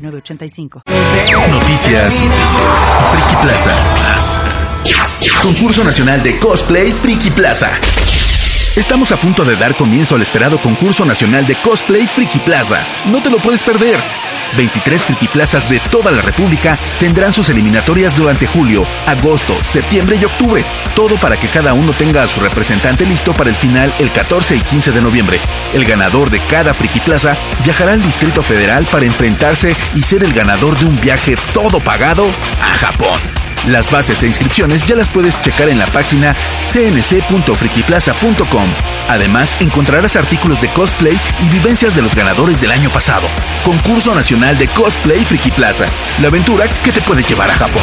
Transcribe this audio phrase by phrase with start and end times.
[0.00, 0.82] 906985.
[1.50, 2.14] Noticias.
[3.12, 3.72] Friki Plaza.
[5.42, 7.70] Concurso Nacional de Cosplay Friki Plaza.
[8.76, 12.86] Estamos a punto de dar comienzo al esperado concurso nacional de cosplay Friki Plaza.
[13.06, 14.00] No te lo puedes perder.
[14.56, 20.24] 23 Friki Plazas de toda la República tendrán sus eliminatorias durante julio, agosto, septiembre y
[20.24, 20.64] octubre.
[20.94, 24.56] Todo para que cada uno tenga a su representante listo para el final el 14
[24.56, 25.40] y 15 de noviembre.
[25.72, 30.32] El ganador de cada Friki Plaza viajará al Distrito Federal para enfrentarse y ser el
[30.32, 32.28] ganador de un viaje todo pagado
[32.62, 33.49] a Japón.
[33.66, 36.34] Las bases e inscripciones ya las puedes checar en la página
[36.66, 38.68] cnc.frikiplaza.com.
[39.08, 43.28] Además, encontrarás artículos de cosplay y vivencias de los ganadores del año pasado.
[43.64, 45.86] Concurso Nacional de Cosplay Friki Plaza.
[46.20, 47.82] La aventura que te puede llevar a Japón.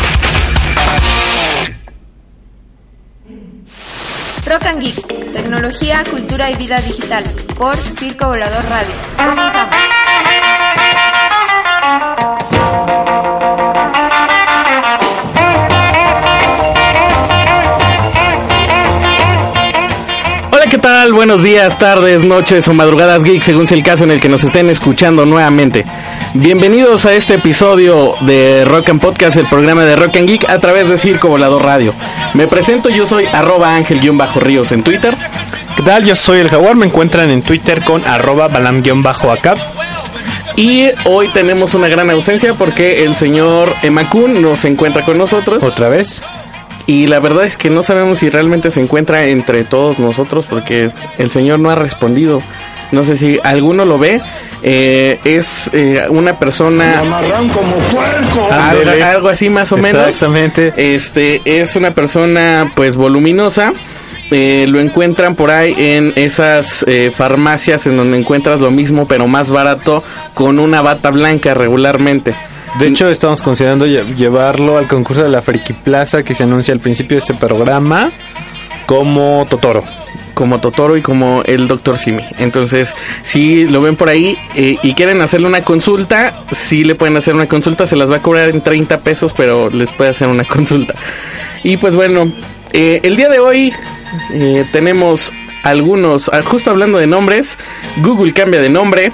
[4.47, 7.23] Rock and Geek, tecnología, cultura y vida digital,
[7.57, 8.95] por Circo Volador Radio.
[9.17, 9.75] Comenzamos.
[20.77, 21.11] ¿Qué tal?
[21.11, 24.43] Buenos días, tardes, noches o madrugadas geek, según sea el caso en el que nos
[24.43, 25.83] estén escuchando nuevamente.
[26.35, 30.59] Bienvenidos a este episodio de Rock and Podcast, el programa de Rock and Geek a
[30.59, 31.95] través de Circo Volador Radio.
[32.35, 35.17] Me presento, yo soy arroba ángel-ríos en Twitter.
[35.75, 36.05] ¿Qué tal?
[36.05, 39.57] Yo soy el Jaguar, me encuentran en Twitter con arroba balam-acap.
[40.57, 45.63] Y hoy tenemos una gran ausencia porque el señor Emakun no se encuentra con nosotros.
[45.63, 46.21] ¿Otra vez?
[46.87, 50.89] Y la verdad es que no sabemos si realmente se encuentra entre todos nosotros porque
[51.17, 52.41] el señor no ha respondido.
[52.91, 54.21] No sé si alguno lo ve.
[54.63, 57.03] Eh, es eh, una persona.
[57.53, 58.49] como puerco.
[58.51, 60.07] Algo, algo así más o menos.
[60.07, 60.73] Exactamente.
[60.77, 63.73] Este es una persona pues voluminosa.
[64.29, 69.25] Eh, lo encuentran por ahí en esas eh, farmacias en donde encuentras lo mismo pero
[69.25, 70.03] más barato
[70.33, 72.35] con una bata blanca regularmente.
[72.79, 76.73] De hecho, estamos considerando lle- llevarlo al concurso de la Friki Plaza que se anuncia
[76.73, 78.11] al principio de este programa
[78.85, 79.83] como Totoro.
[80.35, 81.97] como Totoro y como el Dr.
[81.97, 82.21] Simi.
[82.37, 87.17] Entonces, si lo ven por ahí eh, y quieren hacerle una consulta, sí le pueden
[87.17, 90.27] hacer una consulta, se las va a cobrar en 30 pesos, pero les puede hacer
[90.27, 90.93] una consulta.
[91.63, 92.31] Y pues bueno,
[92.71, 93.73] eh, el día de hoy
[94.31, 95.31] eh, tenemos
[95.63, 97.57] algunos, ah, justo hablando de nombres,
[98.03, 99.11] Google cambia de nombre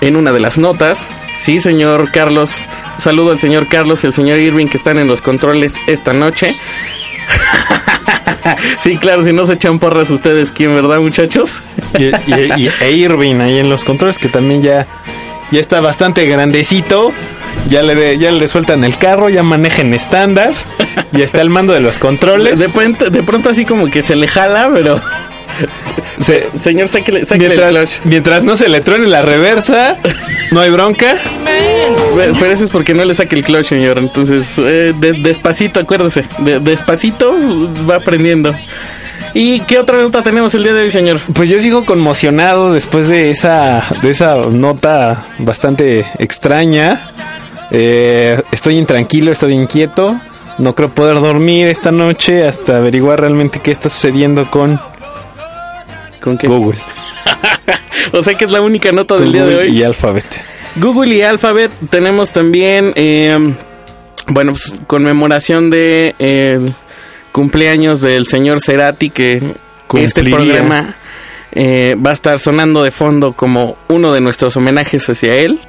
[0.00, 1.08] en una de las notas.
[1.36, 2.54] Sí, señor Carlos.
[2.96, 6.12] Un saludo al señor Carlos y al señor Irving que están en los controles esta
[6.12, 6.54] noche.
[8.78, 11.62] sí, claro, si no se echan porras ustedes, ¿quién, verdad, muchachos?
[11.98, 14.86] Y, y- y- e Irving ahí en los controles que también ya,
[15.50, 17.12] ya está bastante grandecito.
[17.68, 20.52] Ya le, ya le sueltan el carro, ya maneja en estándar.
[21.12, 22.58] Ya está al mando de los controles.
[22.58, 25.00] De, pronto, de pronto así como que se le jala, pero...
[26.20, 28.04] Se- Señor, sáquele, sáquele el mientras, clutch.
[28.06, 29.96] mientras no se le truene la reversa,
[30.52, 31.16] no hay bronca.
[32.14, 33.98] Pero pero eso es porque no le saque el clutch, señor.
[33.98, 36.24] Entonces, eh, de- despacito, acuérdese.
[36.38, 37.34] De- despacito
[37.88, 38.54] va aprendiendo.
[39.34, 41.18] ¿Y qué otra nota tenemos el día de hoy, señor?
[41.32, 47.00] Pues yo sigo conmocionado después de esa, de esa nota bastante extraña.
[47.70, 50.20] Eh, estoy intranquilo, estoy inquieto.
[50.58, 54.78] No creo poder dormir esta noche hasta averiguar realmente qué está sucediendo con
[56.22, 56.46] ¿Con qué?
[56.46, 56.78] Google.
[58.14, 59.78] O sea que es la única nota del día de Google hoy.
[59.78, 60.24] y Alphabet.
[60.76, 63.54] Google y Alphabet tenemos también, eh,
[64.26, 66.74] bueno, pues, conmemoración de el
[67.30, 70.36] cumpleaños del señor Cerati que este Cumpliría.
[70.36, 70.96] programa
[71.52, 75.60] eh, va a estar sonando de fondo como uno de nuestros homenajes hacia él.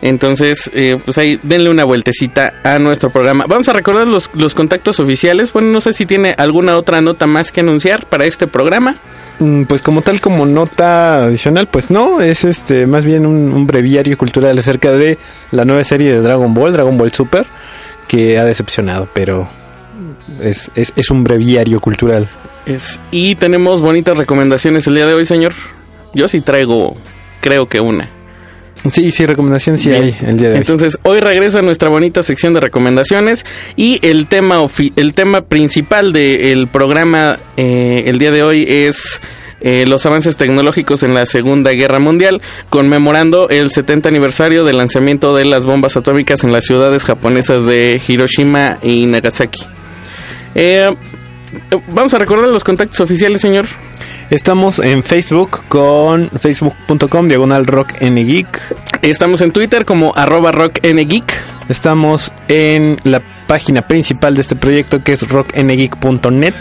[0.00, 3.44] Entonces, eh, pues ahí denle una vueltecita a nuestro programa.
[3.48, 5.52] Vamos a recordar los, los contactos oficiales.
[5.52, 8.96] Bueno, no sé si tiene alguna otra nota más que anunciar para este programa.
[9.38, 13.66] Mm, Pues como tal, como nota adicional, pues no, es este más bien un, un
[13.66, 15.18] breviario cultural acerca de
[15.50, 17.46] la nueva serie de Dragon Ball, Dragon Ball Super,
[18.08, 19.48] que ha decepcionado, pero
[20.40, 22.28] es, es, es un breviario cultural.
[22.66, 25.52] Es, y tenemos bonitas recomendaciones el día de hoy, señor.
[26.14, 26.96] Yo sí traigo,
[27.40, 28.10] creo que una.
[28.90, 30.04] Sí, sí, recomendación sí Bien.
[30.04, 30.58] hay el día de hoy.
[30.58, 33.44] Entonces, hoy regresa nuestra bonita sección de recomendaciones
[33.76, 34.58] y el tema,
[34.96, 39.20] el tema principal del programa eh, el día de hoy es
[39.60, 45.36] eh, los avances tecnológicos en la Segunda Guerra Mundial, conmemorando el 70 aniversario del lanzamiento
[45.36, 49.62] de las bombas atómicas en las ciudades japonesas de Hiroshima y Nagasaki.
[50.56, 50.88] Eh,
[51.88, 53.66] vamos a recordar los contactos oficiales, señor.
[54.30, 58.60] Estamos en Facebook con facebook.com diagonal rock geek.
[59.02, 61.42] Estamos en Twitter como arroba rockngeek.
[61.68, 66.54] Estamos en la página principal de este proyecto que es rockngeek.net.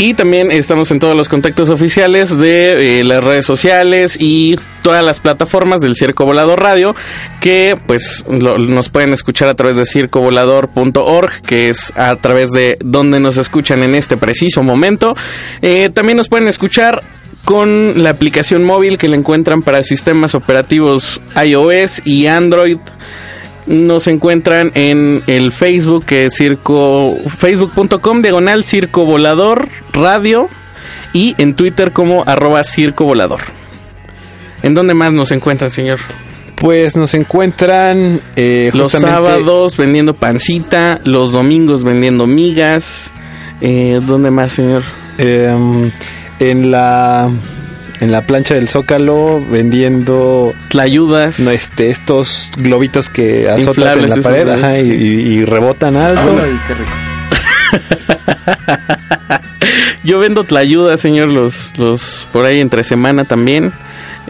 [0.00, 5.02] Y también estamos en todos los contactos oficiales de eh, las redes sociales y todas
[5.02, 6.94] las plataformas del Circo Volador Radio,
[7.40, 13.18] que pues nos pueden escuchar a través de circovolador.org, que es a través de donde
[13.18, 15.16] nos escuchan en este preciso momento.
[15.62, 17.02] Eh, también nos pueden escuchar
[17.44, 22.78] con la aplicación móvil que la encuentran para sistemas operativos iOS y Android.
[23.68, 30.48] Nos encuentran en el Facebook que es circo facebook.com diagonal circo volador radio
[31.12, 33.40] y en Twitter como arroba circo volador.
[34.62, 36.00] ¿En dónde más nos encuentran, señor?
[36.54, 43.12] Pues nos encuentran eh, Los sábados vendiendo pancita, los domingos vendiendo migas.
[43.60, 44.82] Eh, ¿Dónde más, señor?
[45.18, 45.92] em,
[46.40, 47.30] en la
[48.00, 51.40] en la plancha del Zócalo vendiendo Tlayudas.
[51.40, 53.66] no, este, estos globitos que azotas
[53.96, 54.94] Inflables en la pared ajá, y, sí.
[54.94, 56.20] y- y rebotan alto.
[60.04, 63.72] Yo vendo tlayudas, señor, los, los por ahí entre semana también.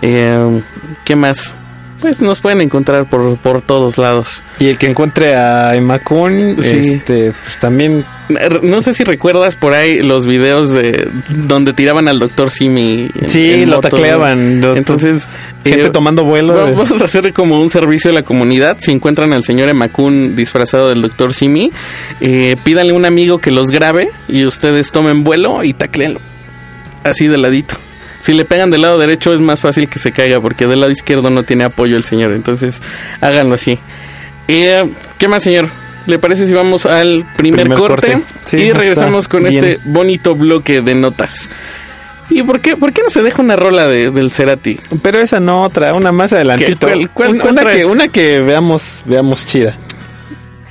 [0.02, 0.62] Eh,
[1.04, 1.54] ¿Qué más?
[2.00, 4.42] Pues nos pueden encontrar por, por todos lados.
[4.60, 6.76] Y el que encuentre a Emacun, Sí.
[6.94, 8.04] este, pues también
[8.62, 13.08] No sé si recuerdas por ahí los videos de donde tiraban al doctor Simi.
[13.14, 14.60] en- Sí, en lo tacleaban.
[14.60, 15.26] lo- Entonces,
[15.64, 16.52] gente eh, tomando vuelo.
[16.66, 18.76] de- Vamos a hacer como un servicio a la comunidad.
[18.80, 21.72] Si encuentran al señor Emakun disfrazado del doctor Simi,
[22.20, 26.20] eh, pídanle a un amigo que los grabe y ustedes tomen vuelo y tacleenlo.
[27.04, 27.76] Así de ladito.
[28.20, 30.90] Si le pegan del lado derecho es más fácil que se caiga porque del lado
[30.90, 32.32] izquierdo no tiene apoyo el señor.
[32.32, 32.80] Entonces,
[33.20, 33.78] háganlo así.
[34.48, 35.68] Eh, ¿Qué más, señor?
[36.06, 38.12] ¿Le parece si vamos al primer, Primer corte?
[38.12, 38.26] corte.
[38.44, 39.54] Sí, y regresamos con bien.
[39.64, 41.48] este bonito bloque de notas.
[42.30, 44.78] ¿Y por qué, por qué no se deja una rola de, del Cerati?
[45.02, 46.86] Pero esa no otra, una más adelantito.
[46.86, 47.76] ¿Cuál- cuál- una, cuál una traes?
[47.76, 49.76] que, una que veamos, veamos chida.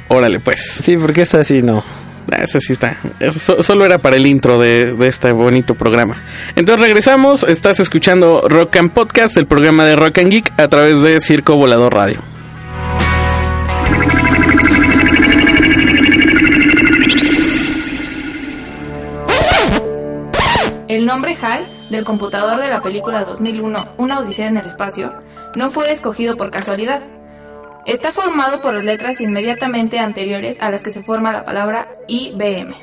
[0.09, 0.61] Órale, pues.
[0.83, 1.83] Sí, porque esta sí no.
[2.31, 2.99] Ah, Eso sí está.
[3.19, 6.15] Eso so- solo era para el intro de, de este bonito programa.
[6.55, 7.43] Entonces regresamos.
[7.43, 11.55] Estás escuchando Rock and Podcast, el programa de Rock and Geek a través de Circo
[11.55, 12.21] Volador Radio.
[20.87, 25.13] El nombre HAL del computador de la película 2001, Una Odisea en el Espacio,
[25.55, 27.01] no fue escogido por casualidad.
[27.87, 32.75] Está formado por las letras inmediatamente anteriores a las que se forma la palabra IBM.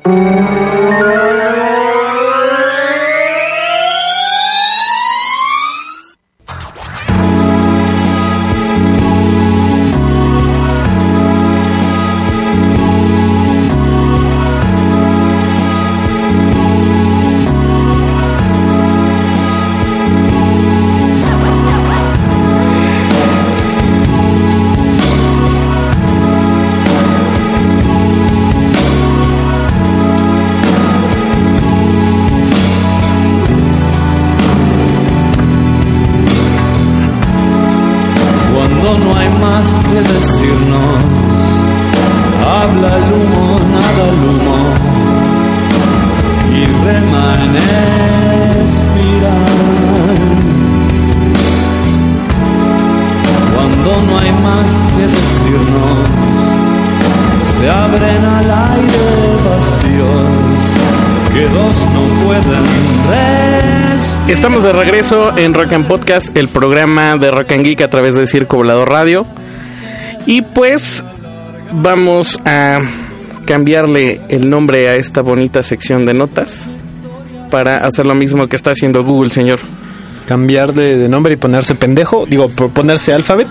[64.85, 68.59] Regreso en Rock and Podcast, el programa de Rock and Geek a través de Circo
[68.59, 69.25] Volador Radio.
[70.27, 71.03] Y pues
[71.73, 72.81] vamos a
[73.47, 76.69] cambiarle el nombre a esta bonita sección de notas
[77.51, 79.59] para hacer lo mismo que está haciendo Google, señor.
[80.27, 82.27] Cambiar de, nombre y ponerse pendejo.
[82.27, 83.49] Digo, ponerse alfabet.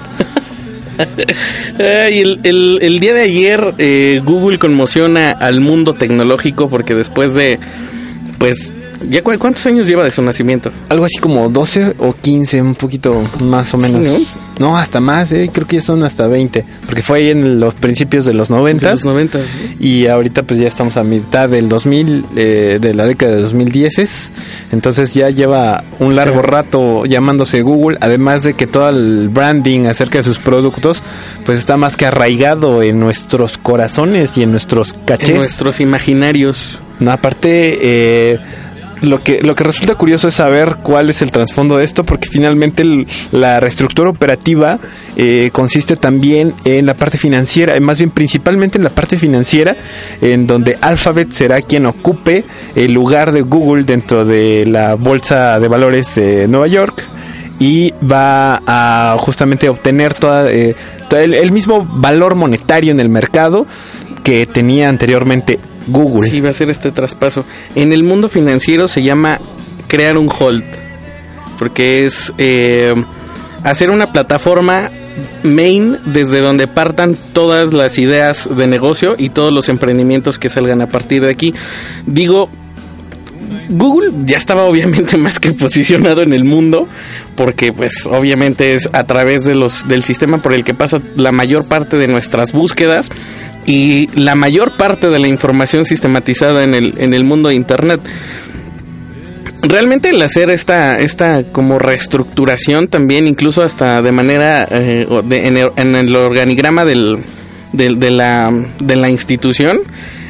[1.80, 7.34] Ay, el, el- el día de ayer eh, Google conmociona al mundo tecnológico porque después
[7.34, 7.60] de,
[8.38, 8.72] pues,
[9.10, 10.72] ¿ya cu- cuántos años lleva de su nacimiento?
[10.90, 14.04] Algo así como 12 o 15, un poquito más o Sí, menos.
[14.60, 14.70] ¿no?
[14.70, 16.66] no, hasta más, eh, creo que ya son hasta 20.
[16.86, 18.92] Porque fue ahí en los principios de los De 90.
[18.92, 19.40] los 90.
[19.80, 24.32] Y ahorita pues ya estamos a mitad del 2000, eh, de la década de 2010.
[24.72, 26.48] Entonces ya lleva un largo Sí.
[26.48, 27.98] rato llamándose Google.
[28.02, 31.02] Además de que todo el branding acerca de sus productos
[31.46, 35.36] pues está más que arraigado en nuestros corazones y en nuestros En cachés.
[35.38, 36.80] nuestros imaginarios.
[37.00, 38.40] No, aparte, eh,
[39.04, 42.28] lo que lo que resulta curioso es saber cuál es el trasfondo de esto, porque
[42.28, 42.84] finalmente
[43.32, 44.80] la reestructura operativa
[45.16, 49.76] eh, consiste también en la parte financiera, más bien principalmente en la parte financiera,
[50.22, 52.46] en donde Alphabet será quien ocupe
[52.76, 57.04] el lugar de Google dentro de la bolsa de valores de Nueva York
[57.60, 60.76] y va a justamente obtener toda, eh,
[61.12, 63.66] el, el mismo valor monetario en el mercado
[64.24, 66.30] que tenía anteriormente Google.
[66.30, 67.46] Sí, va a ser este traspaso.
[67.76, 69.40] En el mundo financiero se llama
[69.88, 70.66] crear un hold,
[71.60, 72.94] porque es eh,
[73.64, 74.90] hacer una plataforma
[75.44, 80.82] main desde donde partan todas las ideas de negocio y todos los emprendimientos que salgan
[80.82, 81.54] a partir de aquí.
[82.06, 82.50] Digo,
[83.70, 86.88] Google ya estaba obviamente más que posicionado en el mundo
[87.36, 91.32] porque pues obviamente es a través de los del sistema por el que pasa la
[91.32, 93.10] mayor parte de nuestras búsquedas
[93.66, 98.02] y la mayor parte de la información sistematizada en el en el mundo de internet.
[99.62, 105.08] Realmente el hacer esta esta como reestructuración también incluso hasta de manera eh,
[105.78, 107.24] en el organigrama del,
[107.72, 109.80] del- de la de la institución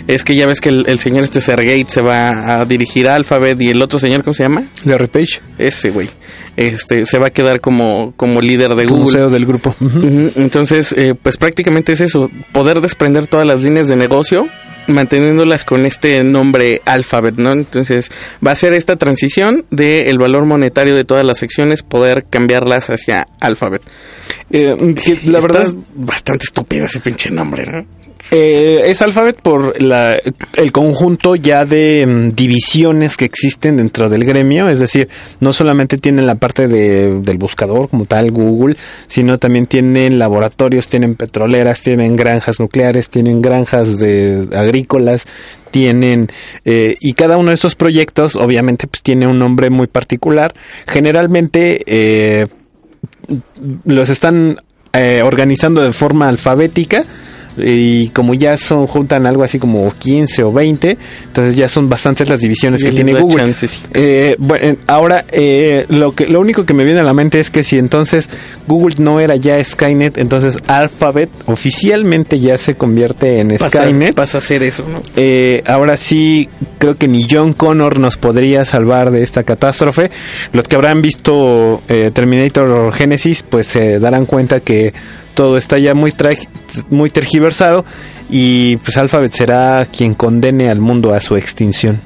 [0.07, 3.15] es que ya ves que el, el señor este Sergey se va a dirigir a
[3.15, 6.09] Alphabet y el otro señor cómo se llama Larry Page, ese güey
[6.55, 9.75] este se va a quedar como como líder de como Google CEO del grupo.
[10.35, 14.47] Entonces, eh, pues prácticamente es eso, poder desprender todas las líneas de negocio
[14.87, 17.53] manteniéndolas con este nombre Alphabet, ¿no?
[17.53, 18.11] Entonces,
[18.45, 23.25] va a ser esta transición del valor monetario de todas las secciones, poder cambiarlas hacia
[23.39, 23.81] Alphabet.
[24.51, 27.85] Eh, que la verdad bastante estúpido ese pinche nombre, ¿no?
[28.35, 30.17] Eh, es Alphabet por la,
[30.55, 35.07] el conjunto ya de mm, divisiones que existen dentro del gremio, es decir,
[35.39, 38.75] no solamente tienen la parte de, del buscador como tal, Google,
[39.05, 45.27] sino también tienen laboratorios, tienen petroleras, tienen granjas nucleares, tienen granjas de agrícolas,
[45.69, 46.27] tienen
[46.65, 50.55] eh, y cada uno de estos proyectos obviamente pues tiene un nombre muy particular.
[50.87, 52.47] Generalmente eh,
[53.85, 54.57] los están
[54.91, 57.05] eh, organizando de forma alfabética
[57.57, 62.29] y como ya son juntan algo así como 15 o 20 entonces ya son bastantes
[62.29, 63.53] las divisiones que tiene Google.
[63.93, 67.49] Eh, bueno, ahora eh, lo que lo único que me viene a la mente es
[67.49, 68.29] que si entonces
[68.67, 74.37] Google no era ya Skynet entonces Alphabet oficialmente ya se convierte en Pasa, Skynet pasa
[74.39, 75.01] a ser eso, ¿no?
[75.15, 80.11] eh, ahora sí, creo que ni John Connor nos podría salvar de esta catástrofe.
[80.51, 84.93] Los que habrán visto eh, Terminator Genesis, pues se darán cuenta que
[85.33, 86.13] todo está ya muy,
[86.89, 87.85] muy tergiversado
[88.29, 91.99] y pues Alphabet será quien condene al mundo a su extinción.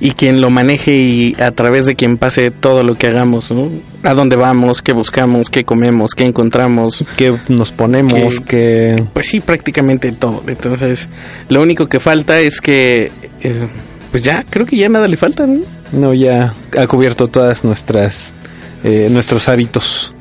[0.00, 3.70] y quien lo maneje y a través de quien pase todo lo que hagamos, ¿no?
[4.02, 7.02] A dónde vamos, qué buscamos, qué comemos, qué encontramos.
[7.16, 9.02] Que nos ponemos, que...
[9.14, 10.42] Pues sí, prácticamente todo.
[10.46, 11.08] Entonces,
[11.48, 13.68] lo único que falta es que, eh,
[14.10, 15.60] pues ya, creo que ya nada le falta, ¿no?
[15.92, 18.34] No, ya ha cubierto todas nuestras...
[18.82, 20.12] eh, nuestros hábitos.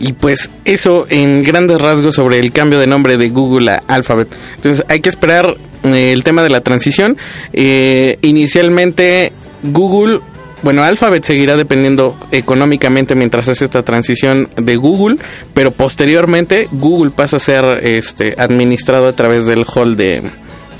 [0.00, 4.28] Y pues eso en grandes rasgos sobre el cambio de nombre de Google a Alphabet.
[4.56, 7.16] Entonces hay que esperar eh, el tema de la transición.
[7.52, 10.20] Eh, inicialmente Google,
[10.62, 15.16] bueno, Alphabet seguirá dependiendo económicamente mientras hace esta transición de Google,
[15.54, 20.30] pero posteriormente Google pasa a ser este administrado a través del hall de,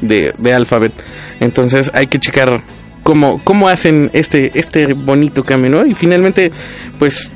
[0.00, 0.92] de, de Alphabet.
[1.40, 2.62] Entonces hay que checar
[3.02, 5.86] cómo, cómo hacen este, este bonito cambio, ¿no?
[5.86, 6.52] Y finalmente,
[6.98, 7.30] pues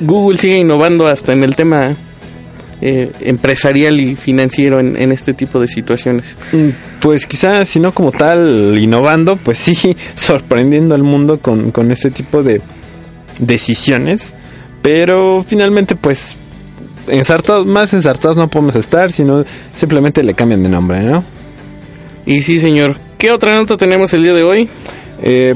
[0.00, 1.94] Google sigue innovando hasta en el tema
[2.80, 6.36] eh, empresarial y financiero en, en este tipo de situaciones.
[6.52, 6.68] Mm,
[7.00, 12.10] Pues quizás, si no como tal, innovando, pues sí, sorprendiendo al mundo con, con este
[12.10, 12.60] tipo de
[13.38, 14.32] decisiones.
[14.82, 16.36] Pero finalmente, pues,
[17.08, 21.24] ensartados, más ensartados no podemos estar, sino simplemente le cambian de nombre, ¿no?
[22.26, 22.96] Y sí, señor.
[23.18, 24.68] ¿Qué otra nota tenemos el día de hoy?
[25.22, 25.54] Eh,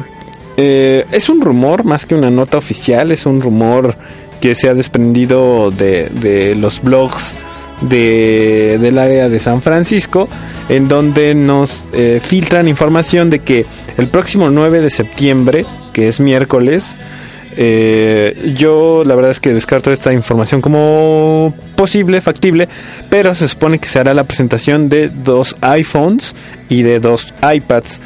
[0.56, 3.96] eh, es un rumor más que una nota oficial, es un rumor
[4.40, 7.34] que se ha desprendido de, de los blogs
[7.80, 10.28] de, del área de San Francisco,
[10.68, 13.66] en donde nos eh, filtran información de que
[13.96, 16.94] el próximo 9 de septiembre, que es miércoles,
[17.60, 22.68] eh, yo la verdad es que descarto esta información como posible, factible,
[23.10, 26.34] pero se supone que se hará la presentación de dos iPhones
[26.68, 28.00] y de dos iPads.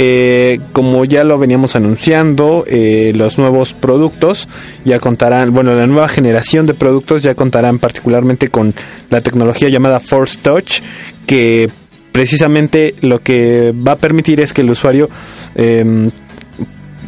[0.00, 4.48] Eh, como ya lo veníamos anunciando, eh, los nuevos productos
[4.84, 8.72] ya contarán, bueno, la nueva generación de productos ya contarán particularmente con
[9.10, 10.82] la tecnología llamada Force Touch,
[11.26, 11.68] que
[12.12, 15.10] precisamente lo que va a permitir es que el usuario,
[15.56, 16.08] eh,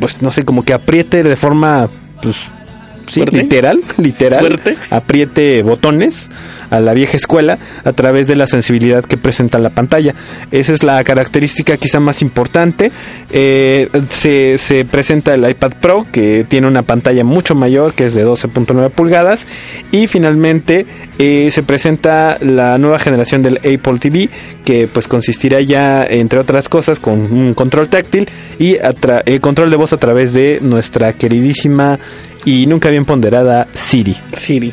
[0.00, 1.88] pues no sé, como que apriete de forma
[2.20, 2.38] pues,
[3.10, 4.76] sí, literal, literal, ¿Fuerte?
[4.90, 6.28] apriete botones
[6.70, 10.14] a la vieja escuela a través de la sensibilidad que presenta la pantalla.
[10.50, 12.92] Esa es la característica quizá más importante.
[13.30, 18.14] Eh, se, se presenta el iPad Pro que tiene una pantalla mucho mayor que es
[18.14, 19.46] de 12.9 pulgadas
[19.90, 20.86] y finalmente
[21.18, 24.28] eh, se presenta la nueva generación del Apple TV
[24.64, 29.70] que pues consistirá ya entre otras cosas con un control táctil y atra- eh, control
[29.70, 31.98] de voz a través de nuestra queridísima
[32.44, 34.16] y nunca bien ponderada Siri.
[34.34, 34.72] Siri.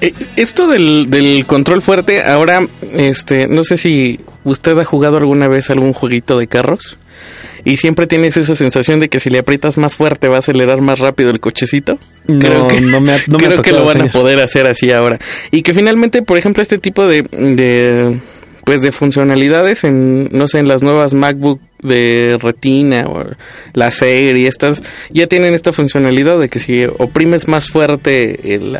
[0.00, 5.48] Eh, esto del, del control fuerte, ahora, este, no sé si usted ha jugado alguna
[5.48, 6.98] vez algún jueguito de carros
[7.64, 10.82] y siempre tienes esa sensación de que si le aprietas más fuerte va a acelerar
[10.82, 11.98] más rápido el cochecito.
[12.26, 14.40] No, creo que, no me ha- no me ha creo que lo van a poder
[14.40, 15.18] hacer así ahora.
[15.50, 18.20] Y que finalmente, por ejemplo, este tipo de, de
[18.64, 23.24] pues de funcionalidades en no sé en las nuevas MacBook de retina o
[23.74, 28.78] la y estas ya tienen esta funcionalidad de que si oprimes más fuerte el,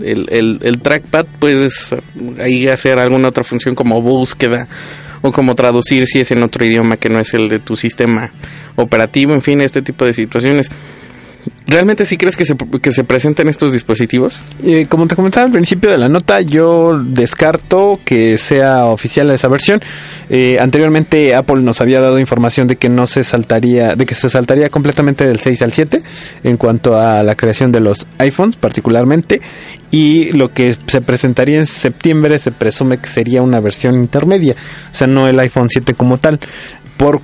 [0.00, 1.94] el, el- el trackpad puedes
[2.40, 4.66] ahí hacer alguna otra función como búsqueda
[5.20, 8.30] o como traducir si es en otro idioma que no es el de tu sistema
[8.76, 10.70] operativo, en fin, este tipo de situaciones.
[11.70, 14.40] ¿Realmente sí crees que se, que se presenten estos dispositivos?
[14.62, 19.48] Eh, como te comentaba al principio de la nota, yo descarto que sea oficial esa
[19.48, 19.82] versión.
[20.30, 24.30] Eh, anteriormente Apple nos había dado información de que no se saltaría, de que se
[24.30, 26.02] saltaría completamente del 6 al 7
[26.42, 29.42] en cuanto a la creación de los iPhones particularmente
[29.90, 34.56] y lo que se presentaría en septiembre se presume que sería una versión intermedia,
[34.90, 36.40] o sea, no el iPhone 7 como tal.
[36.96, 37.20] Por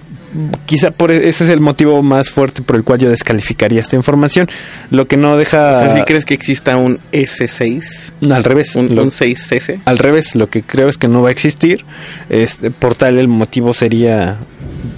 [0.66, 3.96] quizá por e, ese es el motivo más fuerte por el cual yo descalificaría esta
[3.96, 4.48] información,
[4.90, 8.12] lo que no deja O sea, ¿sí crees que exista un S6?
[8.30, 9.80] al revés, Un, lo- un 6S.
[9.84, 11.84] al revés, lo que creo es que no va a existir.
[12.28, 14.38] Este, por tal, el motivo sería.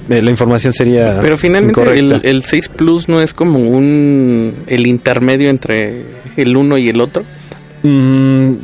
[0.09, 1.19] eh, la información sería.
[1.21, 2.29] Pero finalmente el, incorrecta.
[2.29, 6.05] el 6 Plus no es como un el intermedio entre
[6.37, 7.25] el uno y el otro.
[7.83, 8.55] Mm,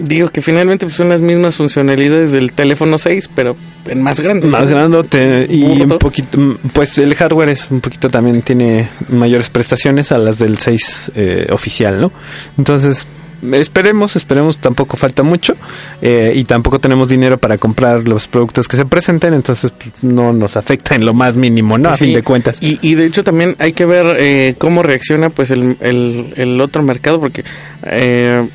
[0.00, 3.54] Digo que finalmente pues, son las mismas funcionalidades del teléfono 6, pero
[3.86, 4.46] en más grande.
[4.46, 5.82] más grandote y Burdo.
[5.94, 6.38] un poquito.
[6.40, 11.12] mm, Pues el hardware es un poquito también tiene mayores prestaciones a las del 6
[11.14, 12.12] eh, oficial, ¿no?
[12.58, 13.06] Entonces.
[13.52, 15.56] Esperemos, esperemos, tampoco falta mucho
[16.02, 20.34] eh, y tampoco tenemos dinero para comprar los productos que se presenten, entonces pues, no
[20.34, 21.88] nos afecta en lo más mínimo, ¿no?
[21.88, 22.58] A Sí, fin de cuentas.
[22.60, 26.60] Y, y de hecho también hay que ver eh, cómo reacciona pues el, el, el
[26.60, 27.42] otro mercado porque
[27.84, 28.46] eh,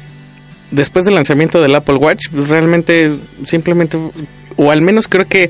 [0.71, 3.11] después del lanzamiento del Apple Watch pues, realmente
[3.45, 3.97] simplemente
[4.57, 5.49] o al menos creo que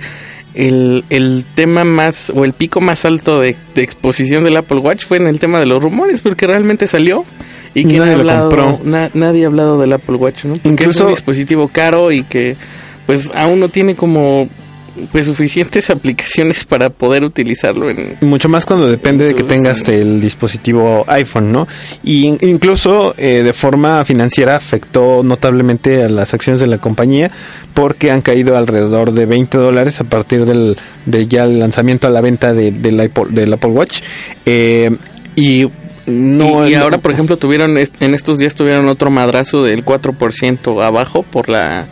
[0.53, 5.05] el, el tema más o el pico más alto de, de exposición del Apple Watch
[5.05, 7.25] fue en el tema de los rumores porque realmente salió
[7.73, 8.79] y que Nadie lo hablado, compró.
[8.85, 10.53] na- nadie ha hablado del Apple Watch, ¿no?
[10.53, 12.55] Porque es Incluso- un dispositivo caro y que
[13.05, 14.47] pues aún no tiene como
[15.11, 19.91] pues suficientes aplicaciones para poder utilizarlo en Mucho más cuando depende de que tengas sí.
[19.91, 21.67] el dispositivo iPhone, ¿no?
[22.03, 27.31] Y in- incluso eh, de forma financiera afectó notablemente a las acciones de la compañía
[27.73, 32.09] porque han caído alrededor de 20 dólares a partir del de ya el lanzamiento a
[32.09, 34.01] la venta de- del, Apple, del Apple Watch.
[34.45, 34.89] Eh,
[35.35, 35.65] y
[36.05, 39.83] no y, y ahora, por ejemplo, tuvieron est- en estos días tuvieron otro madrazo del
[39.83, 41.87] 4% abajo por la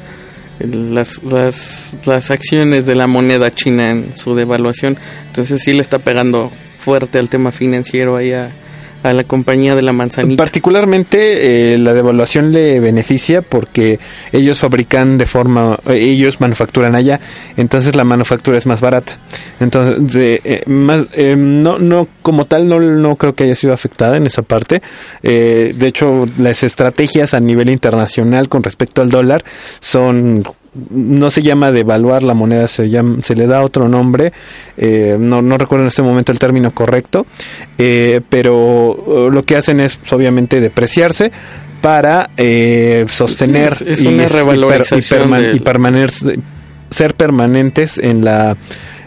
[0.60, 4.98] las, las, las acciones de la moneda china en su devaluación.
[5.28, 8.52] Entonces sí le está pegando fuerte al tema financiero ahí a,
[9.04, 10.42] a la compañía de la manzanita.
[10.42, 14.00] Particularmente eh, la devaluación le beneficia porque
[14.32, 17.20] ellos fabrican de forma, eh, ellos manufacturan allá,
[17.58, 19.18] entonces la manufactura es más barata.
[19.60, 23.74] Entonces, de, eh, más, eh, no, no como tal no, no creo que haya sido
[23.74, 24.82] afectada en esa parte.
[25.22, 29.44] Eh, de hecho, las estrategias a nivel internacional con respecto al dólar
[29.80, 30.44] son
[30.90, 34.34] no se llama devaluar la moneda, se llama, se le da otro nombre,
[34.78, 37.26] eh, no, no recuerdo en este momento el término correcto,
[37.78, 41.32] eh, pero eh, lo que hacen es obviamente depreciarse
[41.82, 44.24] para eh, sostener Sí, es- es una
[44.98, 45.02] y,
[45.40, 46.42] del- y permanecer-
[46.90, 48.56] ser permanentes en la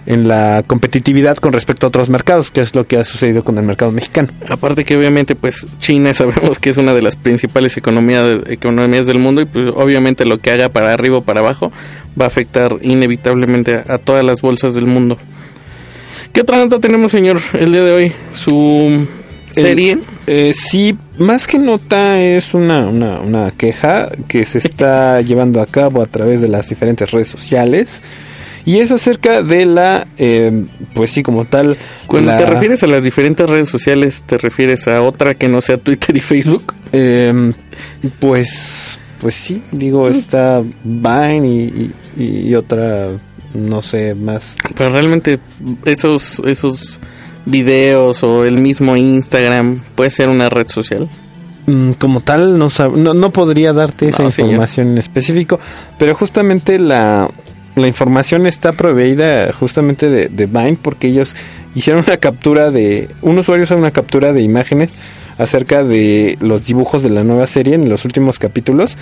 [0.06, 3.58] en la competitividad con respecto a otros mercados, que es lo que ha sucedido con
[3.58, 4.28] el mercado mexicano.
[4.48, 9.18] Aparte que obviamente pues China sabemos que es una de las principales economías, economías del
[9.18, 11.72] mundo y pues obviamente lo que haga para arriba o para abajo
[12.18, 15.18] va a afectar inevitablemente a, a todas las bolsas del mundo.
[16.32, 18.12] ¿Qué otra nota tenemos señor el día de hoy?
[18.32, 19.06] Su
[19.50, 19.98] serie.
[20.26, 25.66] Eh, sí, más que nota es una, una, una queja que se está llevando a
[25.66, 28.02] cabo a través de las diferentes redes sociales.
[28.66, 31.76] Y es acerca de la, eh, pues sí, como tal.
[32.08, 35.60] Cuando la- te refieres a las diferentes redes sociales, ¿te refieres a otra que no
[35.62, 36.74] sea Twitter y Facebook?
[36.92, 37.52] Eh,
[38.20, 43.10] pues, pues sí, digo, está Vine y, y- y otra,
[43.54, 44.56] no sé, más.
[44.76, 45.38] Pero realmente
[45.84, 46.98] esos, esos
[47.44, 51.08] videos o el mismo Instagram puede ser una red social.
[51.68, 54.50] mm, como tal no, no, no podría darte esa No, señor.
[54.52, 55.58] información en específico,
[55.98, 57.28] pero justamente la,
[57.76, 61.36] la información está proveída justamente de, de Vine porque ellos
[61.74, 64.96] hicieron una captura de, un usuario hizo una captura de imágenes
[65.38, 68.96] acerca de los dibujos de la nueva serie en los últimos capítulos.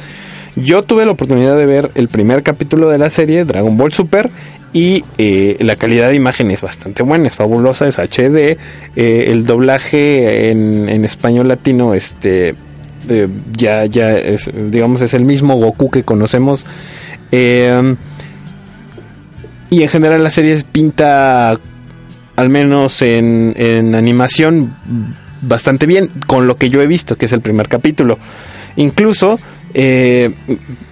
[0.56, 4.30] Yo tuve la oportunidad de ver el primer capítulo de la serie, Dragon Ball Super,
[4.72, 8.58] y eh, la calidad de imagen es bastante buena, es fabulosa, es HD.
[8.96, 12.56] eh, el doblaje en, en español latino, este,
[13.08, 14.16] eh, ya, ya,
[14.52, 16.66] digamos, es el mismo Goku que conocemos.
[17.30, 17.96] Eh,
[19.74, 21.50] y en general la serie pinta,
[22.36, 24.74] al menos en, en animación,
[25.42, 28.18] bastante bien, con lo que yo he visto, que es el primer capítulo.
[28.76, 29.38] Incluso,
[29.72, 30.30] eh,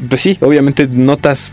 [0.09, 1.51] pues sí, obviamente notas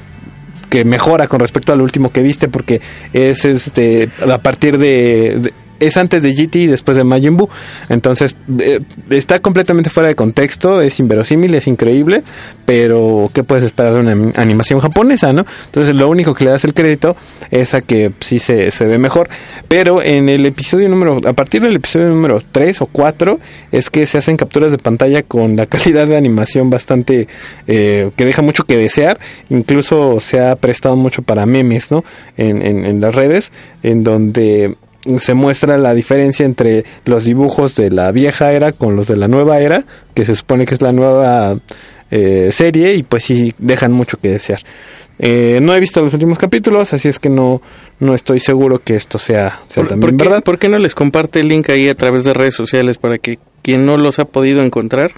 [0.69, 2.79] que mejora con respecto al último que viste porque
[3.11, 7.49] es este a partir de, de- es antes de GT y después de Majin Buu.
[7.89, 12.23] Entonces, eh, está completamente fuera de contexto, es inverosímil, es increíble,
[12.65, 15.45] pero ¿qué puedes esperar de una anim- animación japonesa, no?
[15.65, 17.15] Entonces, lo único que le das el crédito
[17.51, 19.29] es a que sí se, se ve mejor.
[19.67, 23.39] Pero en el episodio número, a partir del episodio número 3 o 4,
[23.71, 27.27] es que se hacen capturas de pantalla con la calidad de animación bastante,
[27.67, 29.19] eh, que deja mucho que desear.
[29.49, 32.03] Incluso se ha prestado mucho para memes, ¿no?
[32.37, 33.51] En, en, en las redes,
[33.83, 34.75] en donde
[35.17, 39.27] se muestra la diferencia entre los dibujos de la vieja era con los de la
[39.27, 41.57] nueva era, que se supone que es la nueva
[42.11, 44.59] eh, serie y pues sí dejan mucho que desear.
[45.21, 47.61] Eh, no he visto los últimos capítulos, así es que no,
[47.99, 50.43] no estoy seguro que esto sea, sea ¿Por, también por qué, verdad.
[50.43, 53.37] por qué no les comparte el link ahí a través de redes sociales para que
[53.61, 55.11] quien no los ha podido encontrar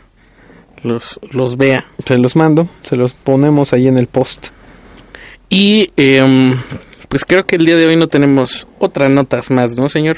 [0.82, 1.86] los, los vea?
[2.06, 4.47] Se los mando, se los ponemos ahí en el post.
[5.49, 6.56] Y em,
[7.12, 10.15] pues creo que el día de hoy no tenemos otras notas más, ¿no, señor?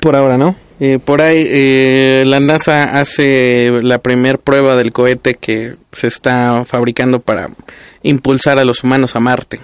[0.00, 0.54] Por ahora, ¿no?
[0.78, 6.62] Eh, por ahí eh, la NASA hace la primer prueba del cohete que se está
[6.66, 7.48] fabricando para
[8.02, 9.60] impulsar a los humanos a Marte.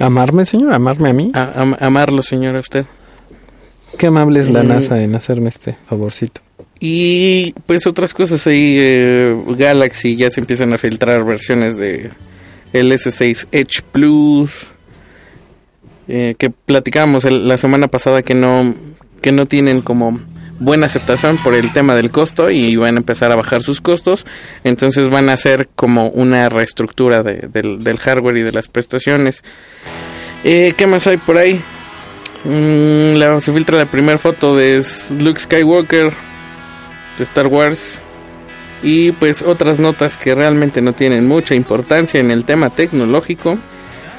[0.00, 1.30] Amarme, señor, amarme a mí.
[1.32, 2.84] A, amarlo, señor, a usted.
[3.96, 4.68] Qué amable es la Mm.
[4.68, 6.40] NASA en hacerme este favorcito.
[6.80, 12.10] Y pues otras cosas ahí, eh, Galaxy ya se empiezan a filtrar versiones de
[12.72, 14.68] el S6 Edge Plus,
[16.08, 18.74] eh, que platicábamos el- la semana pasada que no,
[19.20, 20.20] que no tienen como
[20.60, 24.26] buena aceptación por el tema del costo y van a empezar a bajar sus costos,
[24.64, 29.44] entonces van a hacer como una reestructura de- del, del hardware y de las prestaciones.
[30.44, 31.60] Eh, ¿Qué más hay por ahí?
[32.44, 34.82] Mm, se filtra la primera foto de
[35.18, 36.12] Luke Skywalker
[37.18, 38.00] de Star Wars
[38.82, 43.58] y pues otras notas que realmente no tienen mucha importancia en el tema tecnológico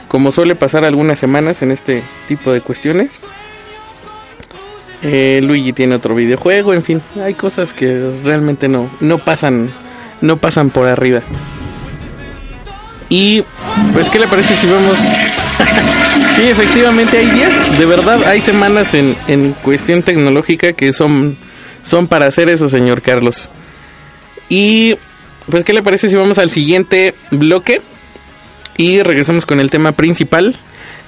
[0.09, 3.19] como suele pasar algunas semanas en este tipo de cuestiones
[5.01, 9.73] Eh, Luigi tiene otro videojuego en fin hay cosas que realmente no no pasan
[10.19, 11.21] no pasan por arriba.
[13.07, 13.41] Y
[13.93, 14.97] pues qué le parece si vemos
[16.35, 21.37] sí efectivamente hay días de verdad hay semanas en, en cuestión tecnológica que son
[21.83, 23.49] son para hacer eso señor Carlos.
[24.49, 24.95] Y
[25.49, 27.81] pues, ¿qué le parece si vamos al siguiente bloque?
[28.79, 30.57] Y regresamos con el tema principal,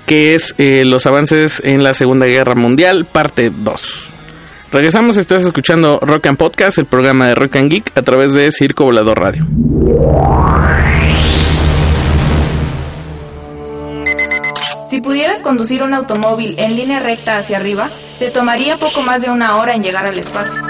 [0.06, 4.14] que es eh, los avances en la Segunda Guerra Mundial, parte 2.
[4.74, 8.52] Regresamos, estás escuchando Rock and Podcast, el programa de Rock and Geek, a través de
[8.52, 9.48] Circo Volador Radio.
[14.90, 19.30] Si pudieras conducir un automóvil en línea recta hacia arriba, te tomaría poco más de
[19.30, 20.62] una hora en llegar al espacio.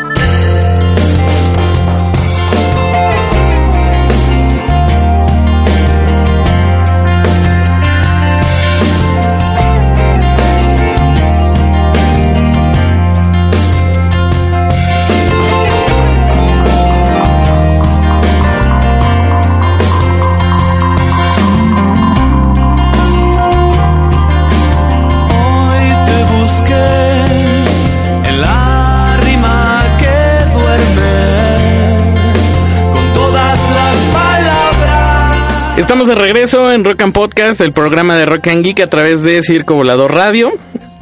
[36.02, 39.22] Estamos de regreso en Rock and Podcast, el programa de Rock and Geek a través
[39.22, 40.52] de Circo Volador Radio.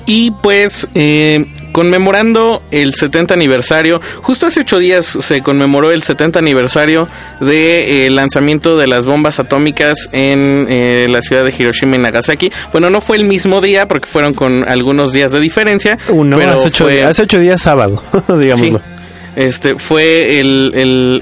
[0.06, 6.40] Y pues, eh, conmemorando el 70 aniversario, justo hace ocho días se conmemoró el 70
[6.40, 7.08] aniversario
[7.40, 12.52] del lanzamiento de las bombas atómicas en eh, la ciudad de Hiroshima y Nagasaki.
[12.74, 15.98] Bueno, no fue el mismo día porque fueron con algunos días de diferencia.
[16.10, 18.04] Uno, pero hace, ocho, fue- días- hace ocho días sábado,
[18.38, 18.80] digámoslo.
[18.80, 18.99] Sí.
[19.40, 20.74] Este fue el,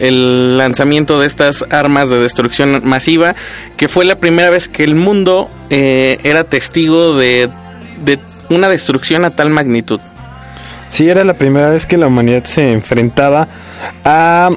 [0.01, 3.35] el- lanzamiento de estas armas de destrucción masiva,
[3.77, 7.47] que fue la primera vez que el mundo eh, era testigo de,
[8.03, 8.17] de
[8.49, 9.99] una destrucción a tal magnitud.
[10.89, 13.49] Sí, era la primera vez que la humanidad se enfrentaba
[14.03, 14.49] a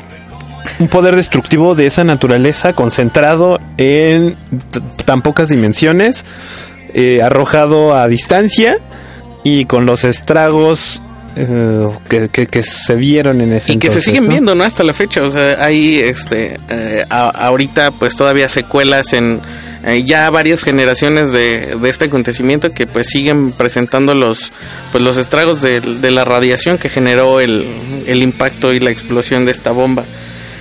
[0.79, 4.37] un poder destructivo de esa naturaleza concentrado en
[5.05, 6.25] tan pocas dimensiones,
[6.95, 8.79] eh, arrojado a distancia
[9.45, 11.03] y con los estragos
[12.09, 14.31] que, que- que se vieron en ese y que se siguen ¿no?
[14.31, 19.13] viendo no hasta la fecha o sea hay este eh, a- ahorita pues todavía secuelas
[19.13, 19.41] en
[19.85, 24.53] eh, ya varias generaciones de, de este acontecimiento que pues siguen presentando los
[24.93, 27.65] pues los estragos de, de la radiación que generó el,
[28.07, 30.05] el impacto y la explosión de esta bomba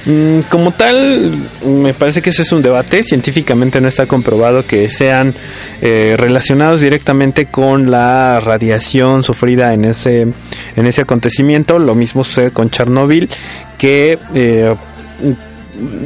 [0.06, 1.32] Mm, Como tal,
[1.66, 3.04] me parece que ese es un debate.
[3.04, 5.34] Científicamente no está comprobado que sean
[5.82, 11.80] eh, relacionados directamente con la radiación sufrida en ese, en ese acontecimiento.
[11.80, 13.30] Lo mismo sucede con Chernobyl,
[13.78, 14.74] que eh,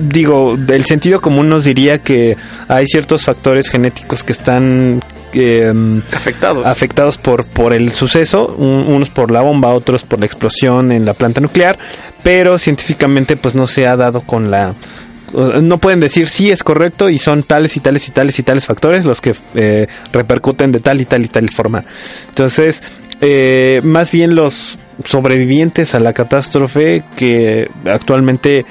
[0.09, 5.01] digo, el sentido común nos diría que hay ciertos factores genéticos que están
[5.33, 5.73] eh,
[6.13, 10.91] afectado afectados por, por el suceso, un- unos por la bomba, otros por la explosión
[10.91, 11.77] en la planta nuclear,
[12.23, 14.73] pero científicamente pues no se ha dado con la...
[15.35, 18.65] No pueden decir sí es correcto y son tales y tales y tales y tales
[18.67, 21.83] factores los que eh, repercuten de tal y tal y tal forma.
[22.29, 22.83] Entonces,
[23.19, 28.63] eh, más bien los sobrevivientes a la catástrofe que actualmente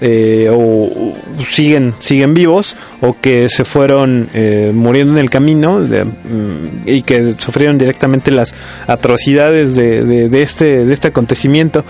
[0.00, 6.86] eh, o, siguen siguen vivos o que se fueron eh, muriendo en el camino mm,
[6.88, 8.54] y que sufrieron directamente las
[8.86, 11.84] atrocidades de, de- este de este acontecimiento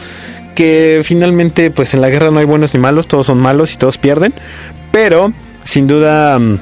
[0.54, 3.76] que finalmente pues en la guerra no hay buenos ni malos todos son malos y
[3.76, 4.32] todos pierden
[4.90, 5.32] pero
[5.64, 6.58] sin duda mm,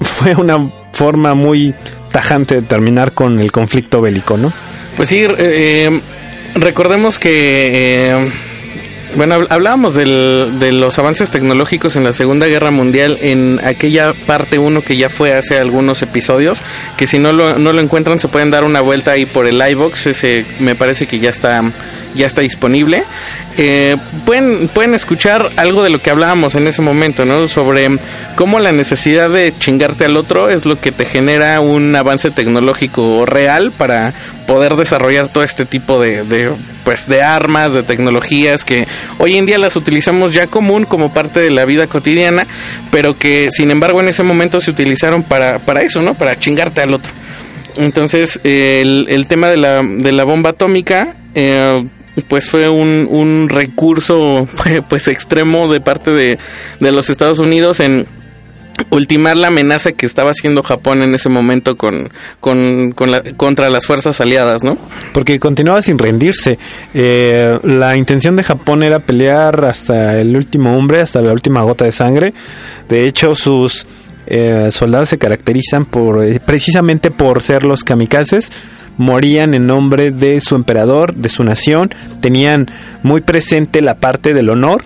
[0.00, 1.74] fue una forma muy
[2.10, 4.52] tajante de terminar con el conflicto bélico no
[4.96, 6.00] Pues sí, eh,
[6.54, 8.30] recordemos que,
[9.14, 14.12] bueno, hab- hablábamos del- de los avances tecnológicos en la Segunda Guerra Mundial en aquella
[14.12, 16.58] parte 1 que ya fue hace algunos episodios,
[16.96, 19.60] que si no lo, no lo encuentran se pueden dar una vuelta ahí por el
[19.70, 21.62] iBox, ese me parece que ya está,
[22.16, 23.04] ya está disponible.
[23.58, 27.48] Eh, pueden, pueden escuchar algo de lo que hablábamos en ese momento, ¿no?
[27.48, 27.86] Sobre
[28.34, 33.24] cómo la necesidad de chingarte al otro es lo que te genera un avance tecnológico
[33.24, 34.12] real para
[34.46, 36.50] poder desarrollar todo este tipo de, de,
[36.84, 38.86] pues de armas, de tecnologías que
[39.18, 42.46] hoy en día las utilizamos ya común como parte de la vida cotidiana,
[42.90, 46.14] pero que sin embargo en ese momento se utilizaron para, para eso, ¿no?
[46.14, 47.12] Para chingarte al otro.
[47.76, 51.86] Entonces, eh, el, el tema de la, de la bomba atómica, eh,
[52.22, 54.48] pues fue un, un recurso
[54.88, 56.38] pues extremo de parte de,
[56.80, 58.06] de los Estados Unidos en
[58.90, 63.70] ultimar la amenaza que estaba haciendo Japón en ese momento con, con, con la, contra
[63.70, 64.76] las fuerzas aliadas, ¿no?
[65.12, 66.58] porque continuaba sin rendirse.
[66.94, 71.84] Eh, la intención de Japón era pelear hasta el último hombre, hasta la última gota
[71.84, 72.34] de sangre.
[72.88, 73.86] De hecho, sus
[74.26, 78.50] eh, soldados se caracterizan por eh, precisamente por ser los kamikazes.
[78.96, 81.90] Morían en nombre de su emperador, de su nación.
[82.20, 82.66] Tenían
[83.02, 84.84] muy presente la parte del honor.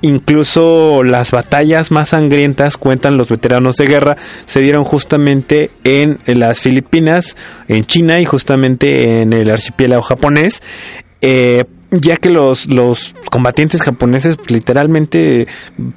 [0.00, 4.16] Incluso las batallas más sangrientas, cuentan los veteranos de guerra,
[4.46, 10.62] se dieron justamente en, las Filipinas, en China y justamente en el archipiélago japonés.
[11.20, 15.46] Eh, ya que los, los combatientes japoneses literalmente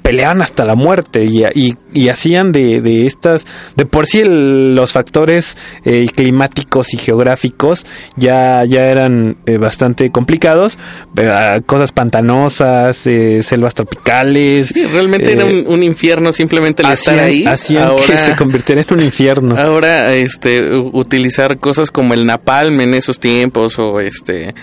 [0.00, 4.74] peleaban hasta la muerte y, y, y hacían de, de estas, de por sí el-
[4.74, 7.84] los factores eh, climáticos y geográficos
[8.16, 10.78] ya, ya eran eh, bastante complicados,
[11.16, 14.68] eh, cosas pantanosas, selvas tropicales.
[14.68, 17.44] Sí, realmente era un, un infierno simplemente el estar hacían- ahí.
[17.44, 19.56] hacían que se convirtiera en un infierno.
[19.58, 24.54] Ahora, este, utilizar cosas como el napalm en esos tiempos o este,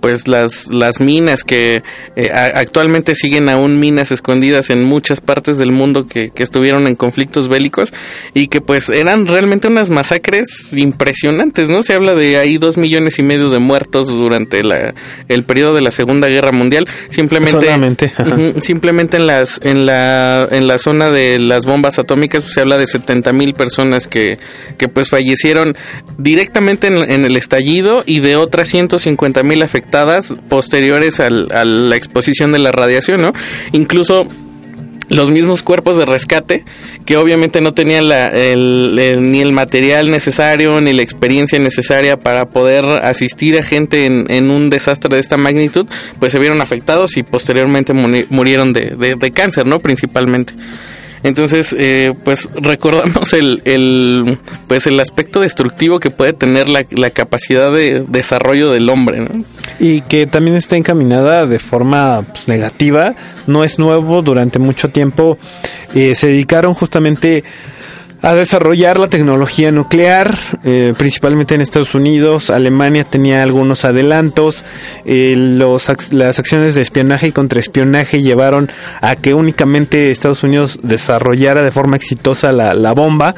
[0.00, 1.82] pues las las minas que
[2.16, 6.86] eh, a- actualmente siguen aún minas escondidas en muchas partes del mundo que, que estuvieron
[6.86, 7.92] en conflictos bélicos
[8.34, 11.82] y que pues eran realmente unas masacres impresionantes, ¿no?
[11.82, 14.94] Se habla de ahí dos millones y medio de muertos durante la,
[15.28, 18.12] el periodo de la Segunda Guerra Mundial, simplemente Solamente,
[18.60, 22.78] simplemente en las en la en la zona de las bombas atómicas pues, se habla
[22.78, 24.38] de 70 mil personas que,
[24.76, 25.76] que pues fallecieron
[26.16, 31.94] directamente en, en el estallido y de otras 150 mil afectadas posteriores al- a la
[31.94, 33.32] exposición de la radiación, ¿no?
[33.70, 34.24] Incluso
[35.08, 36.64] los mismos cuerpos de rescate
[37.06, 43.56] que obviamente no tenían ni el material necesario ni la experiencia necesaria para poder asistir
[43.56, 45.86] a gente en, un desastre de esta magnitud
[46.18, 50.52] pues se vieron afectados y posteriormente murieron de, de- de cáncer no principalmente
[51.22, 57.08] entonces eh, pues recordamos el, el pues el aspecto destructivo que puede tener la, la
[57.10, 59.42] capacidad de desarrollo del hombre ¿no?
[59.78, 63.14] Y que también está encaminada de forma pues, negativa.
[63.46, 65.38] No es nuevo, durante mucho tiempo
[65.94, 67.44] eh, se dedicaron justamente
[68.20, 72.50] a desarrollar la tecnología nuclear, eh, principalmente en Estados Unidos.
[72.50, 74.64] Alemania tenía algunos adelantos.
[75.04, 81.62] Eh, los, las acciones de espionaje y contraespionaje llevaron a que únicamente Estados Unidos desarrollara
[81.62, 83.36] de forma exitosa la, la bomba.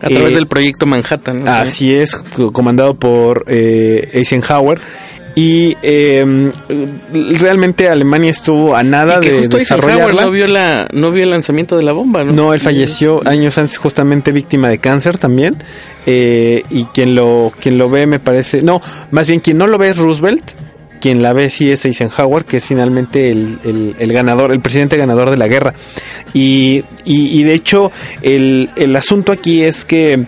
[0.00, 1.44] A través Eh, del proyecto Manhattan.
[1.44, 1.50] ¿no?
[1.50, 4.80] Así es, co- comandado por eh, Eisenhower.
[5.34, 6.50] Y eh,
[7.38, 10.22] realmente Alemania estuvo a nada Y que de justo Eisenhower desarrollarla.
[10.24, 12.32] no vio, la, no vio el lanzamiento de la bomba, ¿no?
[12.32, 15.56] No, él falleció años antes justamente víctima de cáncer también.
[16.06, 18.62] Eh, y quien lo, quien lo ve me parece...
[18.62, 20.52] No, más bien quien no lo ve es Roosevelt.
[21.00, 24.96] Quien la ve sí es Eisenhower, que es finalmente el, el- el ganador, el presidente
[24.96, 25.74] ganador de la guerra.
[26.32, 27.90] Y, y, y de hecho,
[28.22, 30.26] el, el asunto aquí es que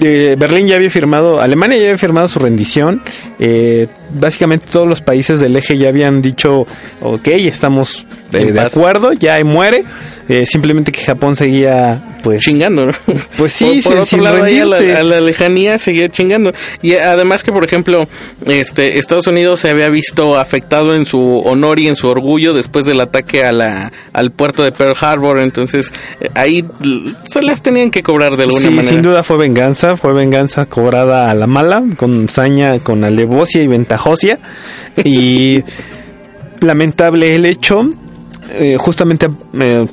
[0.00, 3.02] eh, Berlín ya había firmado, Alemania ya había firmado su rendición.
[3.38, 6.66] eh, básicamente todos los países del eje ya habían dicho,
[7.00, 8.76] ok, estamos eh, de paz.
[8.76, 9.84] acuerdo, ya muere.
[10.28, 12.92] Eh, simplemente que Japón seguía, pues, chingando, ¿no?
[13.36, 15.00] Pues sí, por, por otro sin lado, ahí a la, rendirse.
[15.00, 16.52] a la lejanía seguía chingando.
[16.80, 18.06] Y además que, por ejemplo,
[18.46, 22.86] este Estados Unidos se había visto afectado en su honor y en su orgullo después
[22.86, 25.40] del ataque a la, al puerto de Pearl Harbor.
[25.40, 26.64] Entonces, eh, ahí
[27.24, 28.88] se las tenían que cobrar de alguna sí, manera.
[28.88, 33.66] sin duda fue venganza, fue venganza cobrada a la mala, con saña, con alevosia y
[33.66, 34.38] ventajosia.
[35.04, 35.64] Y
[36.60, 37.82] lamentable el hecho,
[38.50, 39.86] eh, justamente eh,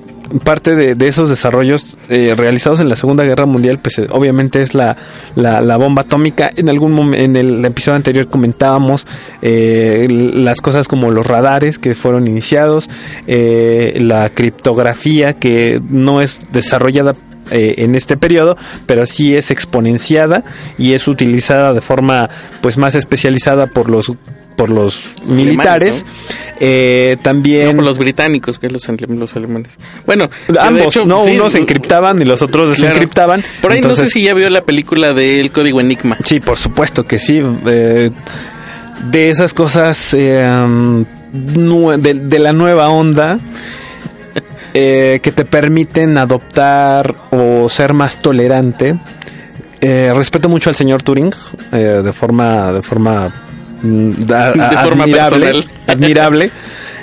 [0.44, 4.62] parte de, de esos desarrollos eh, realizados en la Segunda Guerra Mundial, pues eh, obviamente
[4.62, 4.96] es la,
[5.36, 6.50] la, la bomba atómica.
[6.56, 9.08] En algún mom- en el episodio anterior comentábamos
[9.42, 12.90] eh, las cosas como los radares que fueron iniciados,
[13.28, 17.16] eh, la criptografía que no es desarrollada
[17.52, 20.44] eh, en este periodo, pero sí es exponenciada
[20.78, 22.30] y es utilizada de forma
[22.62, 24.12] pues más especializada por los
[24.56, 26.06] por los militares.
[26.60, 29.78] Eh, también No, por los británicos, que los, los alemanes.
[30.06, 32.82] Bueno, de ambos, hecho, no, sí, unos encriptaban y los otros claro.
[32.82, 33.42] desencriptaban.
[33.62, 36.18] Por ahí no sé si ya vio la película del Código Enigma.
[36.26, 37.42] Sí, por supuesto que sí.
[37.68, 38.10] eh,
[39.10, 40.46] de esas cosas eh,
[41.34, 43.40] nue- de, de la nueva onda
[44.82, 48.96] eh, que te permiten adoptar o ser más tolerante.
[49.82, 51.34] Eh, respeto mucho al señor Turing
[51.72, 53.34] eh, de forma de forma
[53.82, 56.52] mm, De admirable, admirable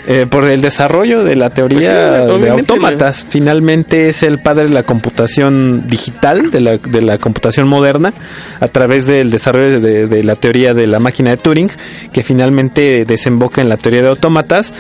[0.09, 3.27] eh, por el desarrollo de la teoría Pues sí, de autómatas.
[3.29, 8.13] Finalmente es el padre de la computación digital, de la, de la computación moderna,
[8.61, 11.71] a través del desarrollo de, de la teoría de la máquina de Turing,
[12.13, 14.73] que finalmente desemboca en la teoría de autómatas.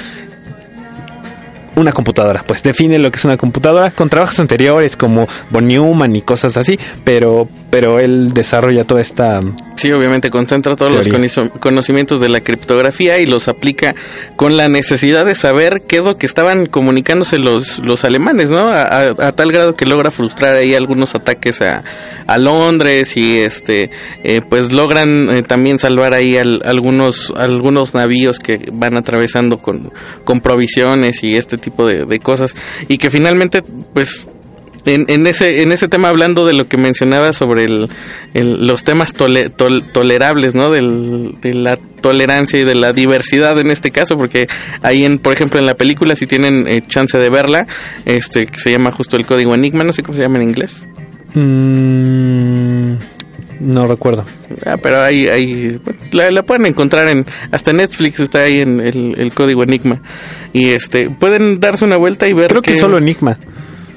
[1.77, 6.17] Una computadora, pues define lo que es una computadora con trabajos anteriores como von Neumann
[6.17, 9.41] y cosas así, pero, pero él desarrolla toda esta
[9.77, 11.19] Sí, obviamente concentra todos Teoría.
[11.19, 13.95] los conocimientos de la criptografía y los aplica
[14.37, 18.69] con la necesidad de saber qué es lo que estaban comunicándose los, los alemanes, ¿no?
[18.69, 21.85] A, a- a tal grado que logra frustrar ahí algunos ataques a,
[22.27, 23.91] a Londres y este,
[24.25, 29.93] eh, pues logran eh, también salvar ahí al- algunos, algunos navíos que van atravesando con,
[30.25, 32.55] con provisiones y este tipo de, de cosas
[32.89, 34.27] y que finalmente, pues
[34.87, 37.89] en, en ese en ese tema hablando de lo que mencionaba sobre el,
[38.35, 43.59] el- los temas tole- tol- tolerables no Del- de la tolerancia y de la diversidad
[43.59, 44.47] en este caso porque
[44.83, 47.67] ahí en por ejemplo en la película si tienen eh, chance de verla
[48.05, 50.83] este que se llama justo el código enigma no sé cómo se llama en inglés
[51.35, 52.97] Mm,
[53.61, 54.25] no recuerdo.
[54.65, 55.79] Ah, pero ahí, ahí
[56.13, 60.01] la, la pueden encontrar en hasta Netflix está ahí en el, el código enigma
[60.53, 63.39] y este pueden darse una vuelta y ver Creo que que- solo Enigma.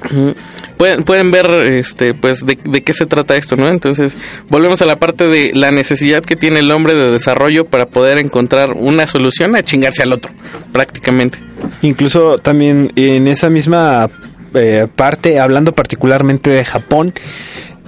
[0.06, 0.34] Ujú.
[0.80, 3.68] Pueden, pueden ver este pues de, qué se trata esto, ¿no?
[3.68, 4.16] Entonces,
[4.48, 8.18] volvemos a la parte de la necesidad que tiene el hombre de desarrollo para poder
[8.18, 10.32] encontrar una solución a chingarse al otro,
[10.72, 11.38] prácticamente.
[11.82, 14.10] Incluso también en esa misma
[14.54, 17.14] eh, parte, hablando particularmente de Japón,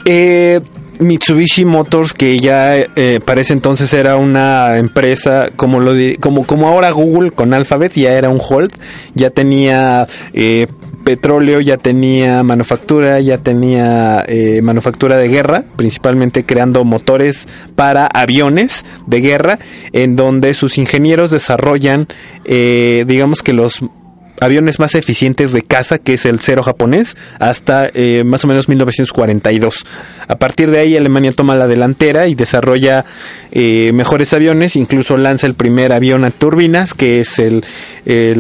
[0.04, 0.60] eh,
[1.02, 6.68] Mitsubishi Motors, que ya eh, para ese entonces era una empresa como lo como como
[6.68, 8.72] ahora Google con Alphabet, ya era un hold,
[9.16, 10.68] ya tenía eh,
[11.12, 18.86] petróleo, ya tenía manufactura, ya tenía eh, manufactura de guerra, principalmente creando motores para aviones
[19.08, 19.60] de guerra,
[19.92, 22.08] en donde sus ingenieros desarrollan,
[22.46, 23.84] eh, digamos que los
[24.42, 28.68] aviones más eficientes de caza, que es el cero japonés, hasta eh, más o menos
[28.68, 29.86] 1942.
[30.28, 33.06] A partir de ahí Alemania toma la delantera y desarrolla
[33.52, 37.64] eh, mejores aviones, incluso lanza el primer avión a turbinas, que es el,
[38.06, 38.40] el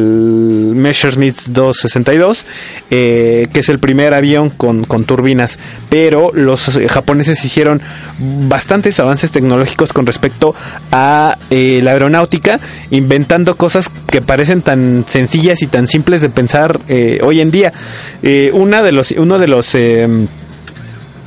[0.75, 2.45] Messerschmitt 262,
[2.89, 5.59] eh, que es el primer avión con, con turbinas.
[5.89, 7.79] Pero los japoneses hicieron
[8.17, 10.55] bastantes avances tecnológicos con respecto
[10.91, 12.59] a la aeronáutica,
[12.89, 17.71] inventando cosas que parecen tan sencillas y tan simples de pensar eh, hoy en día.
[18.23, 20.07] Eh, una de los, uno de los eh,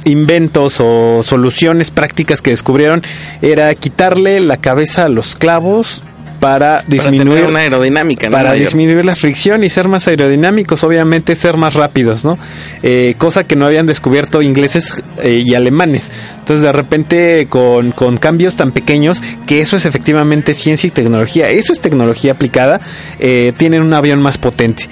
[0.05, 3.03] inventos o soluciones prácticas que descubrieron
[3.43, 6.03] era quitarle la cabeza a los clavos
[6.45, 8.33] para disminuir para una aerodinámica, ¿no?
[8.33, 8.67] para Mayor.
[8.67, 12.39] disminuir la fricción y ser más aerodinámicos, obviamente ser más rápidos, ¿no?
[12.83, 16.13] Eh, cosa que no habían descubierto ingleses eh, y alemanes.
[16.41, 21.49] Entonces de repente con, con cambios tan pequeños, que eso es efectivamente ciencia y tecnología,
[21.49, 22.79] eso es tecnología aplicada,
[23.21, 24.87] eh, tienen un avión más potente.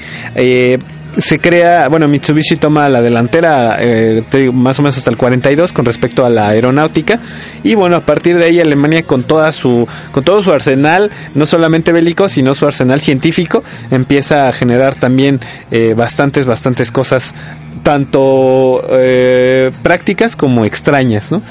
[1.19, 5.85] Se crea, bueno, Mitsubishi toma la delantera eh, más o menos hasta el 42 con
[5.85, 7.21] respecto a la aeronáutica
[7.63, 11.45] y bueno, a partir de ahí Alemania con toda su con todo su arsenal, no
[11.45, 15.39] solamente bélico, sino su arsenal científico, empieza a generar también
[15.71, 17.35] eh, bastantes bastantes cosas
[17.83, 21.43] tanto eh, prácticas como extrañas, ¿no?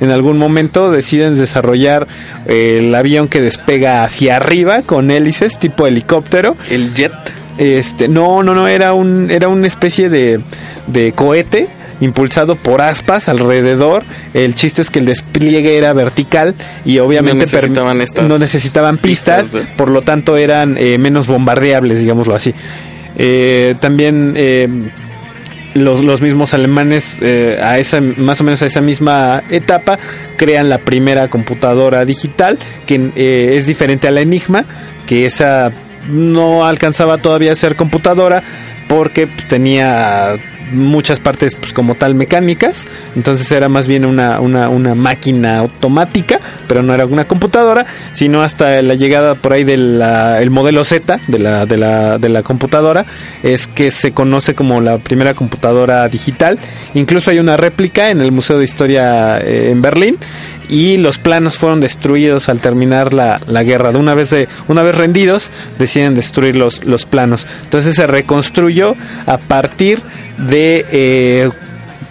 [0.00, 2.06] En algún momento deciden desarrollar
[2.46, 6.56] eh, el avión que despega hacia arriba con hélices tipo helicóptero.
[6.70, 7.12] El jet.
[7.60, 10.40] Este, no, no, no, era un, era una especie de,
[10.86, 11.68] de cohete
[12.00, 14.02] impulsado por aspas alrededor.
[14.32, 16.54] El chiste es que el despliegue era vertical
[16.86, 21.98] y obviamente No necesitaban estas no necesitaban pistas, por lo tanto eran eh, menos bombardeables,
[21.98, 22.54] digámoslo así.
[23.18, 24.66] Eh, también eh,
[25.74, 29.98] los, los mismos alemanes eh, a esa más o menos a esa misma etapa
[30.38, 34.64] crean la primera computadora digital que eh, es diferente a la Enigma
[35.06, 35.70] que esa
[36.08, 38.42] no alcanzaba todavía a ser computadora
[38.88, 40.36] porque tenía
[40.72, 42.84] muchas partes pues como tal mecánicas.
[43.16, 48.42] Entonces era más bien una, una, una máquina automática pero no era una computadora sino
[48.42, 53.04] hasta la llegada por ahí del modelo Z de la, de, la, de la computadora
[53.42, 56.58] es que se conoce como la primera computadora digital.
[56.94, 60.16] Incluso hay una réplica en el Museo de Historia eh, en Berlín
[60.70, 63.90] y los planos fueron destruidos al terminar la, la guerra.
[63.92, 67.46] De una vez de, una vez rendidos, deciden destruir los, los planos.
[67.64, 68.94] Entonces se reconstruyó
[69.26, 70.00] a partir
[70.38, 71.48] de eh,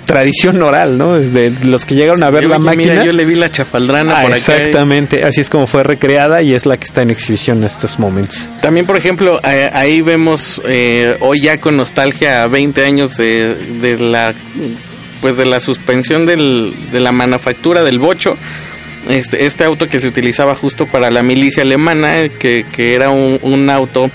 [0.06, 1.18] tradición oral, ¿no?
[1.20, 3.06] Desde los que llegaron a ver la máquina.
[3.06, 4.38] yo le vi la chafaldrana Ah, por acá.
[4.38, 7.98] exactamente, así es como fue recreada y es la que está en exhibición en estos
[8.00, 8.50] momentos.
[8.62, 13.54] También, por ejemplo, eh, ahí vemos eh, hoy ya con nostalgia a 20 años de,
[13.82, 14.34] de la
[15.22, 18.38] pues de la suspensión del, de la manufactura del bocho.
[19.08, 23.10] Este, este auto que se utilizaba justo para la milicia alemana, eh, que, que era
[23.10, 24.12] un, un auto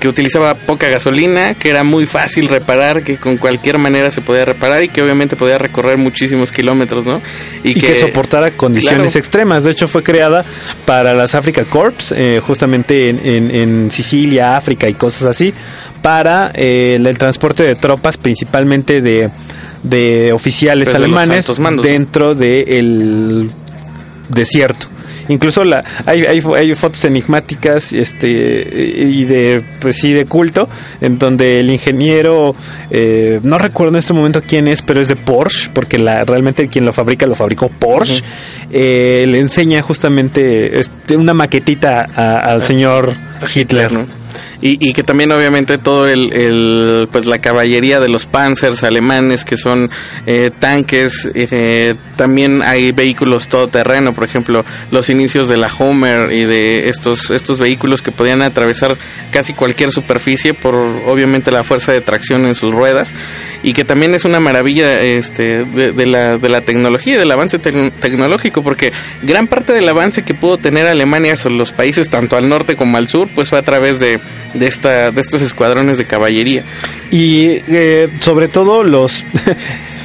[0.00, 4.46] que utilizaba poca gasolina, que era muy fácil reparar, que con cualquier manera se podía
[4.46, 7.20] reparar y que obviamente podía recorrer muchísimos kilómetros, ¿no?
[7.62, 9.18] Y, que, soportara condiciones Claro.
[9.18, 9.64] extremas.
[9.64, 10.46] De hecho, fue creada
[10.86, 15.52] para las Africa Corps, eh, justamente en, en- en Sicilia, África y cosas así,
[16.00, 19.28] para eh, el transporte de tropas, principalmente de,
[19.82, 21.46] de oficiales Pues alemanes,
[21.82, 23.50] dentro del
[24.28, 24.88] desierto.
[25.28, 28.28] Incluso la, hay, hay, hay fotos enigmáticas este,
[29.08, 30.68] y de, pues sí, de culto,
[31.00, 32.54] en donde el ingeniero,
[32.92, 36.68] eh, no recuerdo en este momento quién es, pero es de Porsche, porque la, realmente
[36.68, 38.22] quien lo fabrica lo fabricó Porsche,
[38.70, 43.16] eh, le enseña justamente este, una maquetita a- al señor
[43.52, 43.90] Hitler.
[43.90, 44.06] ¿no?
[44.60, 49.90] Y, que también obviamente todo el, pues la caballería de los panzers alemanes que son
[50.26, 56.44] eh, tanques eh, también hay vehículos todoterreno por ejemplo los inicios de la Homer y
[56.44, 58.96] de estos estos vehículos que podían atravesar
[59.30, 63.14] casi cualquier superficie por obviamente la fuerza de tracción en sus ruedas
[63.62, 67.92] y que también es una maravilla este de, la de la tecnología del avance tec-
[68.00, 72.48] tecnológico porque gran parte del avance que pudo tener Alemania sobre los países tanto al
[72.48, 74.20] norte como al sur pues fue a través de
[74.54, 76.64] de esta de estos escuadrones de caballería.
[77.10, 79.24] Y eh, sobre todo los...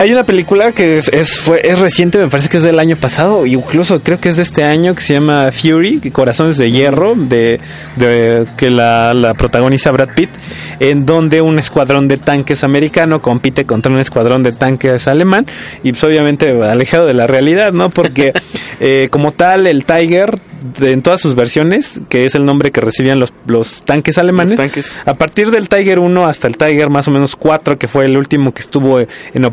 [0.00, 2.94] Hay una película que es, es, fue, es reciente, me parece que es del año
[2.94, 7.14] pasado, incluso creo que es de este año, que se llama Fury, Corazones de Hierro,
[7.16, 7.58] de,
[7.96, 10.30] de que la, la protagoniza Brad Pitt,
[10.78, 15.46] en donde un escuadrón de tanques americano compite contra un escuadrón de tanques alemán,
[15.82, 17.90] y pues obviamente alejado de la realidad, ¿no?
[17.90, 18.32] Porque
[18.80, 20.38] eh, como tal, el Tiger,
[20.80, 24.60] en todas sus versiones, que es el nombre que recibían los, los tanques alemanes, Los
[24.60, 24.92] tanques.
[25.04, 28.16] a partir del Tiger 1 hasta el Tiger más o menos 4, que fue el
[28.16, 29.44] último que estuvo en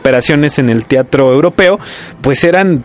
[0.43, 1.79] en el teatro europeo,
[2.21, 2.83] pues eran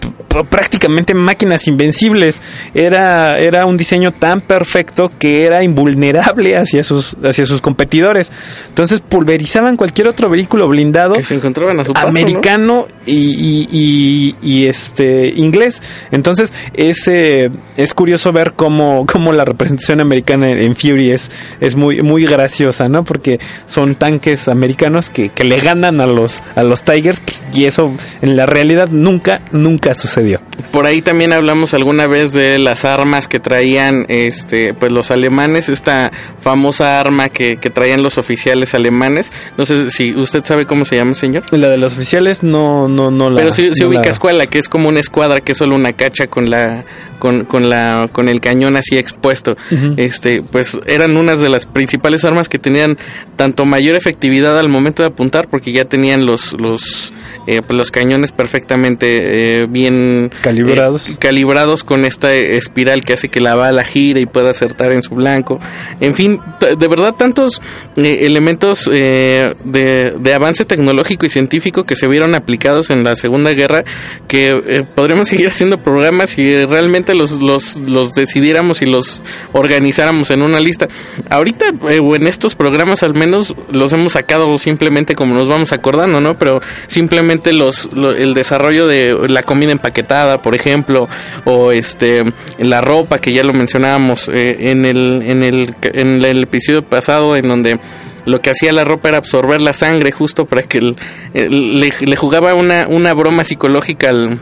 [0.48, 2.42] prácticamente máquinas invencibles.
[2.74, 8.30] Era, era un diseño tan perfecto que era invulnerable hacia sus, hacia sus competidores.
[8.68, 12.11] Entonces pulverizaban cualquier otro vehículo blindado que se encontraban a su paso, ¿no?
[12.11, 15.82] americano y, y- y- y, este inglés.
[16.12, 21.30] Entonces es, eh, es curioso ver cómo, cómo la representación americana en, en Fury es,
[21.61, 23.05] es muy, muy graciosa, ¿no?
[23.05, 27.64] Porque son tanques americanos que, que le ganan a los, a los Tigers pues, y
[27.64, 30.40] eso en la realidad nunca, nunca sucedió.
[30.72, 35.68] Por ahí también hablamos alguna vez de las armas que traían este pues los alemanes,
[35.68, 39.32] esta famosa arma que, que traían los oficiales alemanes.
[39.57, 41.44] No sé si usted sabe cómo se llama, señor.
[41.51, 43.36] La de los oficiales no, no, no la.
[43.40, 45.74] Pero si, si no ubica la- escuela, que es como una escuadra que es solo
[45.76, 46.84] una cacha con la
[47.18, 49.57] con, con la con el cañón así expuesto.
[49.96, 52.96] Este, pues eran unas de las principales armas que tenían
[53.36, 57.12] tanto mayor efectividad al momento de apuntar porque ya tenían los los
[57.57, 61.11] eh, pues, los cañones perfectamente eh, bien Calibrados.
[61.11, 65.03] eh, calibrados con esta espiral que hace que la bala gire y pueda acertar en
[65.03, 65.59] su blanco.
[66.01, 67.61] En fin, de verdad tantos
[67.96, 73.16] eh, elementos eh, de, de avance tecnológico y científico que se vieron aplicados en la
[73.16, 73.84] Segunda Guerra
[74.28, 79.22] que podríamos seguir haciendo programas si realmente los, los, los decidiéramos y los
[79.53, 80.88] organizáramos en una lista.
[81.30, 85.72] Ahorita eh, o en estos programas al menos los hemos sacado simplemente como nos vamos
[85.72, 86.36] acordando, ¿no?
[86.36, 91.09] Pero simplemente los, lo- el desarrollo de la comida empaquetada, por ejemplo,
[91.45, 92.22] o este
[92.59, 97.36] la ropa que ya lo mencionábamos eh, en el en el en el episodio pasado
[97.36, 97.80] en donde
[98.26, 100.97] lo que hacía la ropa era absorber la sangre justo para que el-
[101.34, 104.38] le, le jugaba una, una broma psicológica al,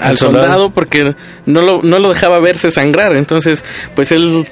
[0.00, 0.70] al soldado.
[0.70, 1.14] porque
[1.46, 3.16] no lo, no lo dejaba verse sangrar.
[3.16, 3.64] Entonces,
[3.94, 4.46] pues él,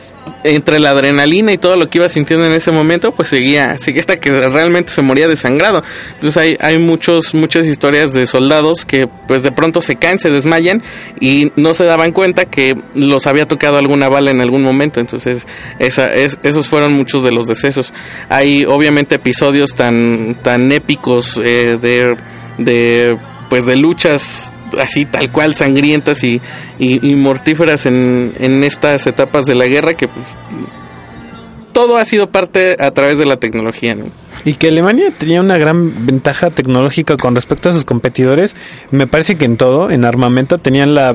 [0.44, 4.00] entre la adrenalina y todo lo que iba sintiendo en ese momento, pues seguía, seguía
[4.00, 5.82] hasta que realmente se moría desangrado.
[6.14, 10.30] Entonces hay, hay muchos, muchas historias de soldados que pues de pronto se caen, se
[10.30, 10.82] desmayan
[11.20, 15.00] y no se daban cuenta que los había tocado alguna bala en algún momento.
[15.00, 15.46] Entonces,
[15.78, 17.92] esa, es, esos fueron muchos de los decesos.
[18.28, 22.16] Hay obviamente episodios tan, tan épicos eh, de,
[22.58, 23.16] de,
[23.48, 26.40] pues de luchas así tal cual sangrientas y,
[26.78, 30.26] y, mortíferas en, en estas etapas de la guerra que pues,
[31.72, 34.06] todo ha sido parte a través de la tecnología, ¿no?
[34.44, 38.56] Y que Alemania tenía una gran ventaja tecnológica con respecto a sus competidores.
[38.90, 41.14] Me parece que en todo, en armamento, tenían la,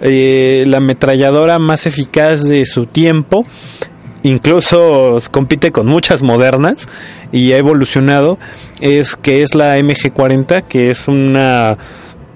[0.00, 3.46] eh, la ametralladora más eficaz de su tiempo.
[4.22, 6.86] Incluso compite con muchas modernas
[7.32, 8.38] y ha evolucionado.
[8.80, 11.78] Es que es la MG40, que es una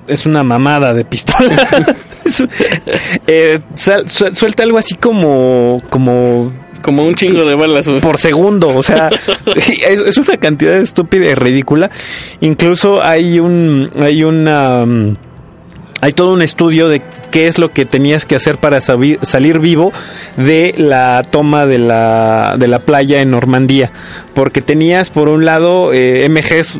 [0.06, 1.56] es una mamada de pistola.
[3.26, 7.86] Eh, sal- suelta algo así como como Como un chingo de balas.
[8.00, 9.10] por segundo, o sea,
[9.56, 11.90] es, es una cantidad estúpida y ridícula.
[12.40, 15.16] Incluso hay un, hay una, mm,
[16.00, 19.92] hay todo un estudio de qué es lo que tenías que hacer para salir vivo
[20.36, 23.90] de la toma de la, de la playa en Normandía.
[24.34, 26.78] Porque tenías por un lado eh, MGs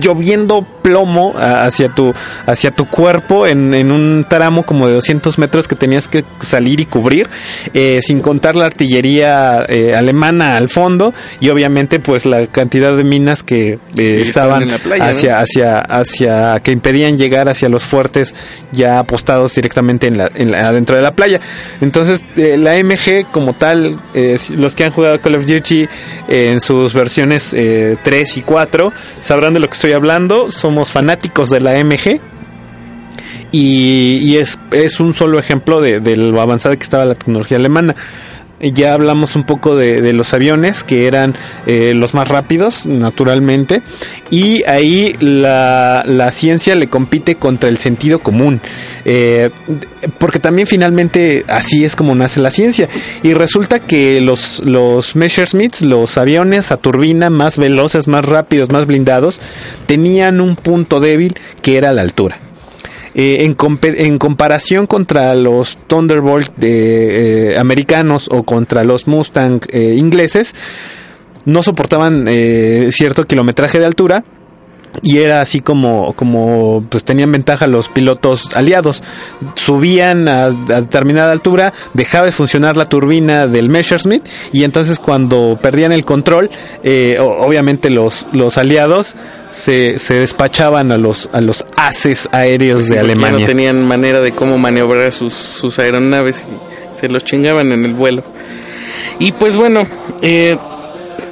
[0.00, 2.12] lloviendo plomo hacia tu,
[2.46, 6.80] hacia tu cuerpo en, en un tramo como de 200 metros que tenías que salir
[6.80, 7.28] y cubrir,
[7.72, 13.04] eh, sin contar la artillería eh, alemana al fondo y obviamente pues la cantidad de
[13.04, 14.68] minas que eh, estaban
[15.00, 18.34] hacia, hacia, hacia, que impedían llegar hacia los fuertes
[18.72, 19.02] ya
[19.54, 21.40] directamente en la, en la- adentro de la playa.
[21.80, 25.88] Entonces, eh, la MG como tal, eh, los que han jugado Call of Duty eh,
[26.52, 30.50] en sus versiones eh, 3 y 4, sabrán de lo que estoy hablando.
[30.50, 32.20] Somos fanáticos de la MG.
[33.54, 37.94] Y, es un solo ejemplo de, de lo avanzada que estaba la tecnología alemana.
[38.62, 41.34] Ya hablamos un poco de, los aviones, que eran
[41.66, 43.82] eh, los más rápidos, naturalmente.
[44.30, 48.60] Y ahí la, la ciencia le compite contra el sentido común.
[49.04, 49.50] Eh,
[50.18, 52.88] porque también finalmente así es como nace la ciencia.
[53.22, 58.86] Y resulta que los, los Messerschmitts, los aviones a turbina más veloces, más rápidos, más
[58.86, 59.40] blindados,
[59.86, 62.38] tenían un punto débil que era la altura.
[63.14, 69.60] Eh, en, compe- en comparación contra los Thunderbolt de, eh, americanos o contra los Mustang
[69.70, 70.54] eh, ingleses,
[71.44, 74.24] no soportaban eh, cierto kilometraje de altura
[75.02, 79.02] y era así como como pues tenían ventaja los pilotos aliados
[79.54, 85.58] subían a, a determinada altura dejaba de funcionar la turbina del Messerschmitt y entonces cuando
[85.62, 86.50] perdían el control
[86.82, 89.14] eh, obviamente los los aliados
[89.50, 94.32] se, se despachaban a los a los haces aéreos de Alemania No tenían manera de
[94.32, 98.22] cómo maniobrar sus, sus aeronaves y se los chingaban en el vuelo.
[99.18, 99.82] Y pues bueno,
[100.20, 100.56] eh,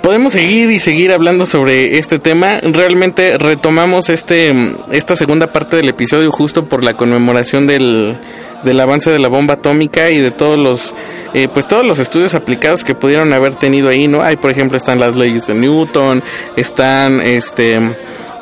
[0.02, 2.60] podemos seguir y seguir hablando sobre este tema.
[2.60, 4.52] Realmente retomamos este
[4.90, 8.18] esta segunda parte del episodio justo por la conmemoración del,
[8.64, 10.94] del avance de la bomba atómica y de todos los
[11.34, 14.22] eh, pues todos los estudios aplicados que pudieron haber tenido ahí, ¿no?
[14.22, 16.22] Hay por ejemplo están las leyes de Newton,
[16.56, 17.78] están este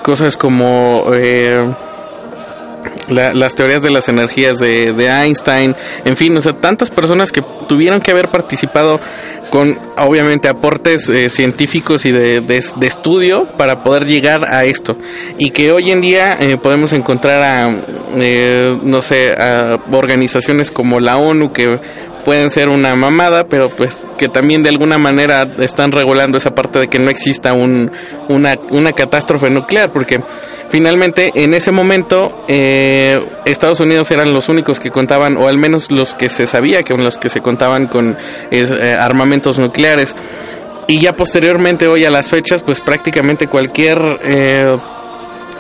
[0.03, 1.57] cosas como eh,
[3.09, 5.75] la- las teorías de las energías de, de Einstein,
[6.05, 8.99] en fin, o sea, tantas personas que tuvieron que haber participado
[9.51, 14.97] con, obviamente, aportes eh, científicos y de, de- estudio para poder llegar a esto.
[15.39, 17.69] Y que hoy en día eh, podemos encontrar a,
[18.17, 21.79] eh, no sé, a organizaciones como la ONU que
[22.25, 26.79] pueden ser una mamada, pero pues que también de alguna manera están regulando esa parte
[26.81, 27.91] de que no exista un,
[28.29, 30.21] una, una catástrofe nuclear, porque
[30.69, 35.91] finalmente en ese momento eh, Estados Unidos eran los únicos que contaban, o al menos
[35.91, 38.17] los que se sabía que los que se contaban con
[38.51, 40.15] eh, armamentos nucleares.
[40.91, 44.75] Y ya posteriormente, hoy a las fechas, pues prácticamente cualquier eh,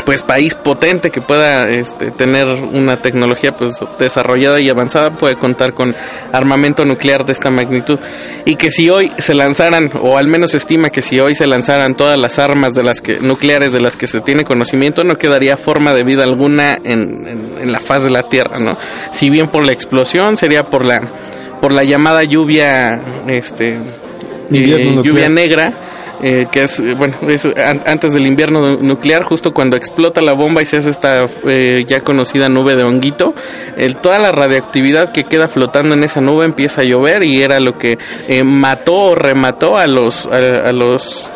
[0.08, 5.74] pues país potente que pueda este, tener una tecnología pues desarrollada y avanzada puede contar
[5.74, 5.94] con
[6.32, 7.98] armamento nuclear de esta magnitud.
[8.46, 11.46] Y que si hoy se lanzaran o al menos se estima que si hoy se
[11.46, 15.16] lanzaran todas las armas de las que nucleares de las que se tiene conocimiento no
[15.16, 18.78] quedaría forma de vida alguna en, en- en la faz de la tierra no
[19.12, 21.00] si bien por la explosión sería por la
[21.60, 23.78] por la llamada lluvia este
[24.78, 29.24] eh, lluvia negra eh, que es eh, bueno es an- antes del invierno nu- nuclear
[29.24, 33.34] justo cuando explota la bomba y se hace esta eh, ya conocida nube de honguito
[33.76, 37.60] el, toda la radioactividad que queda flotando en esa nube empieza a llover y era
[37.60, 37.98] lo que
[38.28, 41.32] eh, mató o remató a los a, los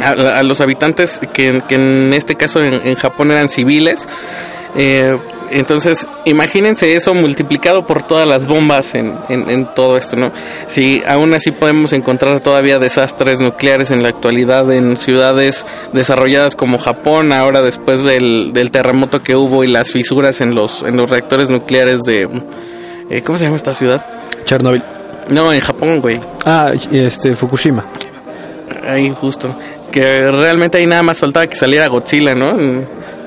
[0.00, 4.06] a, a los habitantes que, en este caso en Japón eran civiles
[4.76, 5.12] eh,
[5.50, 10.30] entonces, imagínense eso multiplicado por todas las bombas en, en, en todo esto, ¿no?
[10.68, 16.78] Si aún así podemos encontrar todavía desastres nucleares en la actualidad en ciudades desarrolladas como
[16.78, 21.10] Japón, ahora después del, del terremoto que hubo y las fisuras en los, en los
[21.10, 22.28] reactores nucleares de...
[23.10, 24.04] eh, ¿Cómo se llama esta ciudad?
[24.44, 24.84] Chernobyl.
[25.30, 26.20] No, en Japón, güey.
[26.44, 27.86] Ah, este, Fukushima.
[28.86, 29.56] Ahí justo.
[29.90, 32.56] Que realmente ahí nada más faltaba que saliera Godzilla, ¿no?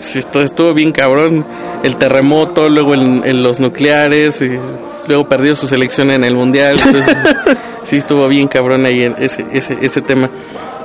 [0.04, 1.46] Sí, esto estuvo bien cabrón.
[1.84, 4.60] El terremoto, luego el- los nucleares, y
[5.08, 6.78] luego perdió su selección en el mundial.
[6.86, 7.18] Entonces,
[7.84, 10.30] sí estuvo bien cabrón ahí en ese, ese, ese tema.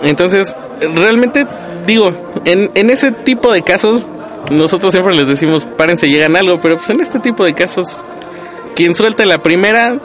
[0.03, 0.55] Entonces,
[0.95, 1.47] realmente,
[1.87, 2.11] digo,
[2.45, 4.03] en, en ese tipo de casos,
[4.53, 8.01] nosotros siempre les decimos, párense, llegan algo, pero pues en este tipo de casos,
[8.77, 9.97] quien suelte la primera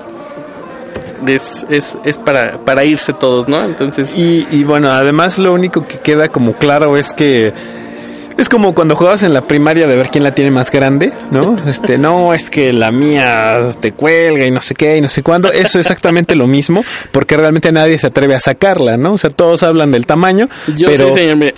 [1.28, 3.62] es, es, es para, para irse todos, ¿no?
[3.64, 4.14] Entonces...
[4.16, 7.54] Y, y bueno, además lo único que queda como claro es que
[8.38, 11.58] es como cuando jugabas en la primaria de ver quién la tiene más grande, ¿no?
[11.68, 15.24] Este, no, es que la mía te cuelga y no sé qué y no sé
[15.24, 15.52] cuándo.
[15.52, 19.14] Es exactamente lo mismo, porque realmente nadie se atreve a sacarla, ¿no?
[19.14, 21.38] O sea, todos hablan del tamaño, Yo pero, sí, señor.
[21.38, 21.54] mire,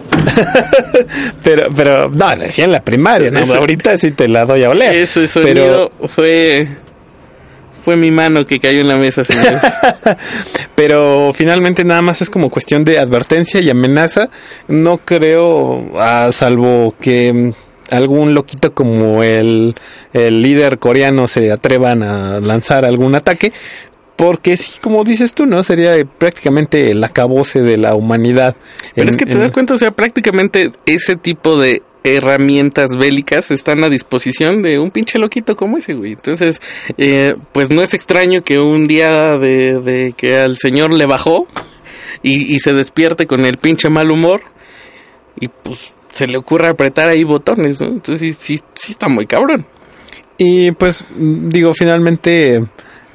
[1.43, 3.39] pero, pero, no, decía en la primaria, ¿no?
[3.39, 4.93] Eso- Ahorita sí te la doy a oler.
[4.93, 6.67] Ese pero, sonido fue
[7.85, 9.61] fue mi mano que cayó en la mesa, señores.
[10.75, 14.29] pero finalmente nada más es como cuestión de advertencia y amenaza.
[14.67, 17.51] No creo, a salvo que mm,
[17.91, 19.75] algún loquito como el,
[20.13, 23.53] el líder coreano se atrevan a lanzar algún ataque.
[24.15, 25.61] Porque sí, como dices tú, ¿no?
[25.61, 28.55] Sería prácticamente el acabose de la humanidad.
[28.93, 32.95] Pero En- es que te en- das cuenta, o sea, prácticamente ese tipo de herramientas
[32.95, 36.13] bélicas están a disposición de un pinche loquito como ese, güey.
[36.13, 36.61] Entonces,
[36.97, 41.47] eh, pues no es extraño que un día de, que al señor le bajó
[42.21, 44.41] y, se despierte con el pinche mal humor
[45.39, 47.87] y pues se le ocurre apretar ahí botones, ¿no?
[47.87, 49.65] Entonces sí, sí, está muy cabrón.
[50.37, 52.63] Y pues digo, finalmente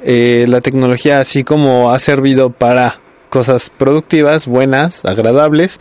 [0.02, 5.80] eh, la tecnología así como ha servido para cosas productivas, buenas, agradables,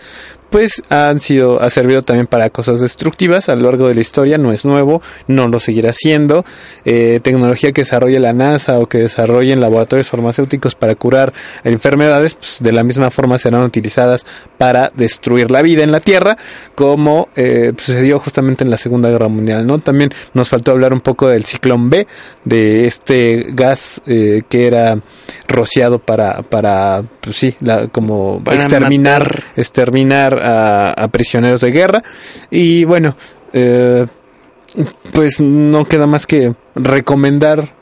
[0.50, 4.38] pues han sido, ha servido también para cosas destructivas a lo largo de la historia,
[4.38, 6.46] no es nuevo, no lo seguirá siendo.
[6.86, 11.34] Eh, tecnología que desarrolle la NASA o que desarrollen laboratorios farmacéuticos para curar
[11.64, 14.26] enfermedades, pues de la misma forma serán utilizadas
[14.58, 16.38] para destruir la vida en la Tierra,
[16.76, 19.80] como eh, sucedió justamente en la Segunda Guerra Mundial, ¿no?
[19.80, 22.08] También nos faltó hablar un poco del ciclón B,
[22.44, 25.00] de este gas eh, que era
[25.48, 29.44] rociado para, para pues sí, la, como Para exterminar, matar.
[29.56, 32.04] exterminar a, a prisioneros de guerra.
[32.50, 33.16] Y bueno,
[33.54, 34.06] eh,
[35.14, 37.74] pues no queda más que recomendar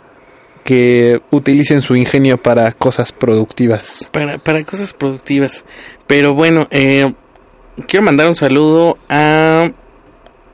[0.63, 4.09] que utilicen su ingenio para cosas productivas.
[4.11, 5.63] Para, para cosas productivas.
[6.07, 7.05] Pero bueno, eh,
[7.87, 9.71] quiero mandar un saludo a,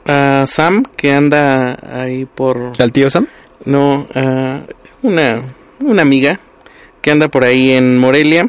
[0.06, 2.74] a Sam, que anda ahí por...
[2.78, 3.28] ¿Al tío Sam?
[3.66, 4.62] No, a
[5.02, 6.40] una, una amiga
[7.02, 8.46] que anda por ahí en Morelia.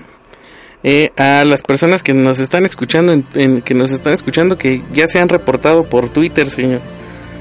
[0.87, 4.82] Eh, a las personas que nos están escuchando, en- en- que nos están escuchando, que
[4.93, 6.80] ya se han reportado por Twitter, señor.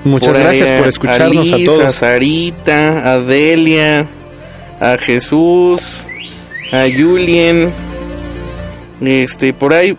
[0.05, 1.95] Muchas Por gracias a- por escucharnos a, Liz, A todos.
[1.95, 4.05] Sarita, a Delia,
[4.79, 5.81] a Jesús,
[6.71, 7.69] a Julien.
[9.01, 9.97] Este, por ahí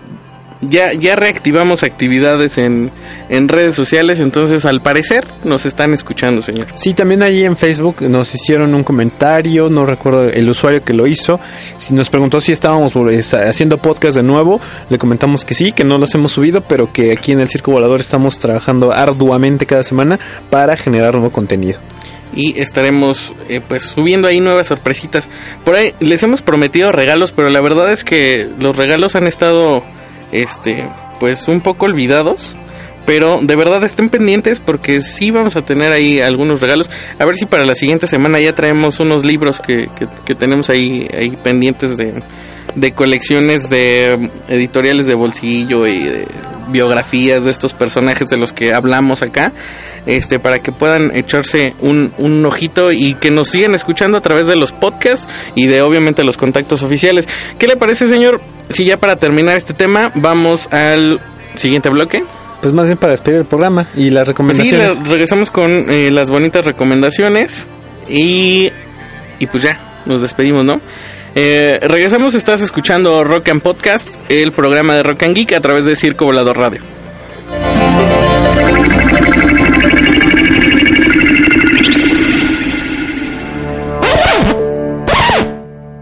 [0.67, 2.91] ya, ya reactivamos actividades en,
[3.29, 6.67] en redes sociales, entonces al parecer nos están escuchando, señor.
[6.77, 11.07] Sí, también ahí en Facebook nos hicieron un comentario, no recuerdo el usuario que lo
[11.07, 11.41] hizo,
[11.77, 12.95] si nos preguntó si estábamos
[13.33, 14.61] haciendo podcast de nuevo,
[14.91, 17.73] le comentamos que sí, que no los hemos subido, pero que aquí en el Circo
[17.73, 20.19] Volador estamos trabajando arduamente cada semana
[20.51, 21.79] para generar nuevo contenido
[22.37, 25.29] y estaremos eh, pues subiendo ahí nuevas sorpresitas.
[25.65, 29.85] Por ahí les hemos prometido regalos, pero la verdad es que los regalos han estado
[30.33, 30.89] este
[31.21, 32.57] pues un poco olvidados.
[33.07, 36.89] Pero de verdad estén pendientes porque sí vamos a tener ahí algunos regalos.
[37.19, 39.91] A ver si para la siguiente semana ya traemos unos libros que,
[40.25, 42.23] que, tenemos ahí, ahí pendientes de,
[42.75, 46.27] de colecciones de editoriales de bolsillo y de
[46.69, 49.53] biografías de estos personajes de los que hablamos acá
[50.07, 54.47] este para que puedan echarse un, un ojito y que nos sigan escuchando a través
[54.47, 57.29] de los podcasts y de obviamente los contactos oficiales.
[57.59, 58.41] ¿Qué le parece, señor?
[58.69, 61.21] Si ya para terminar este tema vamos al
[61.55, 62.25] siguiente bloque.
[62.61, 64.97] Pues más bien para despedir el programa y las recomendaciones.
[64.97, 67.67] Sí, regresamos con eh, las bonitas recomendaciones
[68.09, 68.71] y,
[69.39, 70.81] y pues ya, nos despedimos, ¿no?
[71.37, 75.85] Eh, regresamos, estás escuchando Rock and Podcast, el programa de Rock and Geek a través
[75.85, 76.81] de Circo Volador Radio.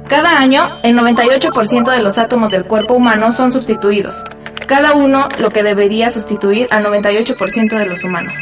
[0.07, 4.23] Cada año, el 98% de los átomos del cuerpo humano son sustituidos.
[4.67, 8.35] Cada uno lo que debería sustituir al 98% de los humanos.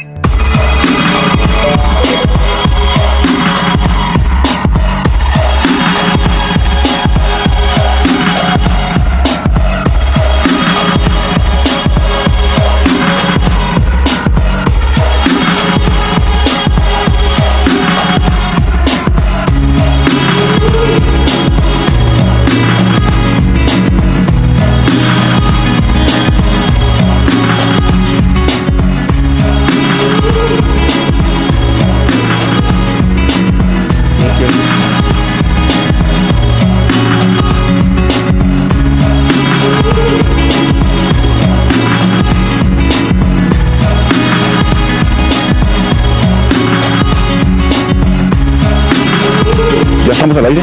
[50.31, 50.61] Estamos al aire?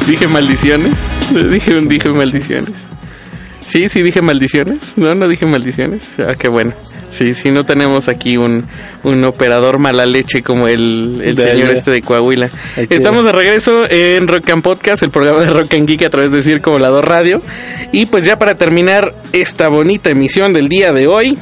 [0.06, 0.98] dije maldiciones.
[1.50, 2.72] Dije, dije maldiciones.
[3.60, 4.94] Sí, sí dije maldiciones.
[4.96, 6.18] No, no dije maldiciones.
[6.18, 6.74] Ah, qué bueno.
[7.08, 8.64] Sí, sí, no tenemos aquí un,
[9.04, 12.48] un operador mala leche como el, el señor este de Coahuila.
[12.76, 16.32] Estamos de regreso en Rock and Podcast, el programa de Rock and Geek a través
[16.32, 17.42] de Circo Volador Radio.
[17.92, 21.38] Y pues ya para terminar esta bonita emisión del día de hoy,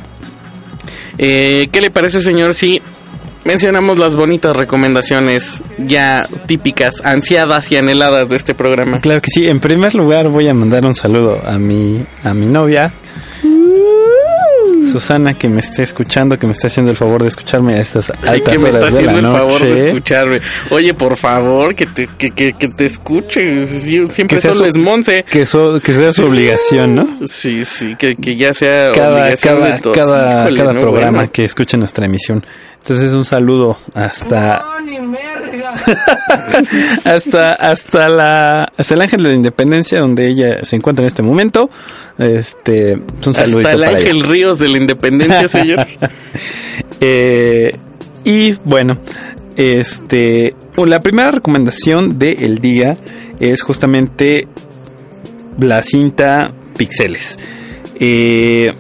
[1.18, 2.82] eh, ¿qué le parece, señor, si
[3.48, 9.00] mencionamos las bonitas recomendaciones ya típicas, ansiadas y anheladas de este programa.
[9.00, 9.48] Claro que sí.
[9.48, 12.92] En primer lugar voy a mandar un saludo a mi a mi novia.
[14.92, 18.10] Susana que me esté escuchando, que me está haciendo el favor de escucharme a estas
[18.10, 20.40] altas que me está haciendo el favor de escucharme.
[20.70, 23.66] Oye, por favor, que te, que, que, te escuche.
[23.66, 25.24] Siempre solo es Monse.
[25.24, 25.40] Que,
[25.82, 27.08] que sea su obligación, ¿no?
[27.26, 29.96] Sí, sí, que, que ya sea cada, obligación cada, de todos.
[29.96, 32.44] Cada, cada programa que escuche nuestra emisión.
[32.78, 34.64] Entonces un saludo hasta
[37.04, 41.22] hasta hasta la hasta el Ángel de la Independencia donde ella se encuentra en este
[41.22, 41.70] momento.
[42.18, 45.86] Este, un saludo hasta el Ángel Ríos de la Independencia, señor.
[47.00, 47.76] eh,
[48.24, 48.98] y bueno,
[49.56, 52.96] este la primera recomendación del día
[53.40, 54.48] es justamente
[55.58, 57.36] la cinta Pixeles.
[57.98, 58.72] Eh,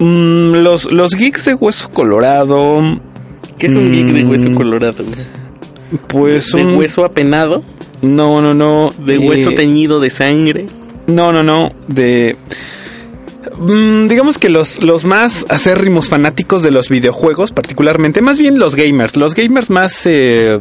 [0.00, 2.80] Mm, los, los geeks de hueso colorado.
[3.58, 5.04] ¿Qué es un geek de hueso mm, colorado?
[6.08, 7.62] Pues ¿De, hueso apenado?
[8.00, 8.94] No, no, no.
[8.98, 10.66] ¿De hueso teñido de sangre?
[11.06, 11.66] No, no, no.
[11.86, 12.36] De.
[13.58, 18.74] Mm, digamos que los, los más acérrimos fanáticos de los videojuegos, particularmente, más bien los
[18.74, 20.60] gamers, los gamers más eh,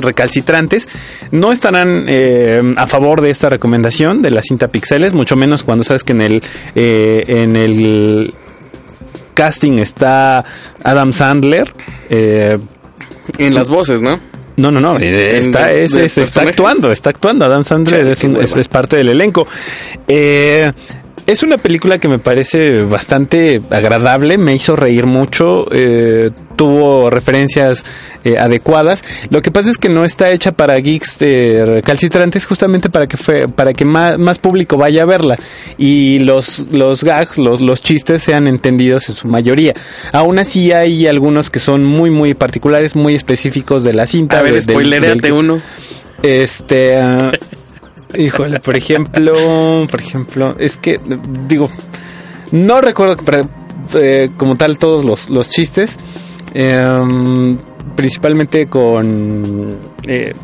[0.00, 0.88] recalcitrantes,
[1.30, 5.84] no estarán eh, a favor de esta recomendación de la cinta pixeles, mucho menos cuando
[5.84, 6.42] sabes que en el,
[6.74, 8.34] eh, en el
[9.34, 10.44] casting está
[10.82, 11.72] Adam Sandler.
[12.10, 14.18] en las voces, ¿no?
[14.56, 17.44] No, no, no, está, está actuando, está actuando.
[17.44, 19.46] Adam Sandler es, es, es, parte del elenco.
[20.08, 20.72] Eh,
[21.28, 27.84] es una película que me parece bastante agradable, me hizo reír mucho, eh, tuvo referencias
[28.24, 29.04] eh, adecuadas.
[29.28, 33.18] Lo que pasa es que no está hecha para geeks eh, calcitrantes justamente para que
[33.18, 35.38] fue, para que más, público vaya a verla
[35.76, 39.74] y los, los gags, los, los chistes sean entendidos en su mayoría.
[40.12, 44.38] Aún así hay algunos que son muy muy particulares, muy específicos de la cinta.
[44.38, 45.60] A ver, de, uno.
[46.22, 46.98] Este...
[48.14, 50.98] Híjole, por ejemplo, por ejemplo, es que,
[51.46, 51.68] digo,
[52.52, 53.16] no recuerdo
[53.94, 55.98] eh, como tal todos los, los chistes,
[56.54, 57.58] em,
[57.96, 59.70] principalmente con...
[60.06, 60.34] Eh,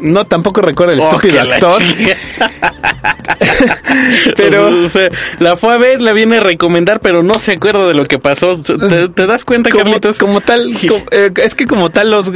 [0.00, 1.82] no, tampoco recuerdo el Oh, estúpido actor.
[4.36, 5.08] Pero- O sea,
[5.38, 8.18] la fue a ver, la viene a recomendar, pero no se acuerda de lo que
[8.18, 8.60] pasó.
[8.60, 10.18] ¿Te, te das cuenta, Como, Carlitos?
[10.18, 10.70] como tal,
[11.10, 12.30] eh, es que como tal los...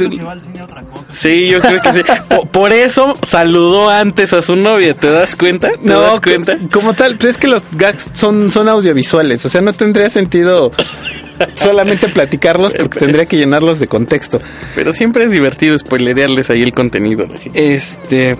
[1.07, 2.01] Sí, yo creo que sí.
[2.29, 5.69] Po- Por, eso saludó antes a su novia, ¿te das cuenta?
[5.71, 6.57] ¿Te No, das cuenta?
[6.57, 10.09] co- como tal, pues es que los gags son, son audiovisuales, o sea, no tendría
[10.09, 10.71] sentido
[11.55, 14.39] solamente platicarlos porque tendría que llenarlos de contexto.
[14.75, 17.25] Pero siempre es divertido spoilerearles ahí el contenido.
[17.53, 18.37] Este...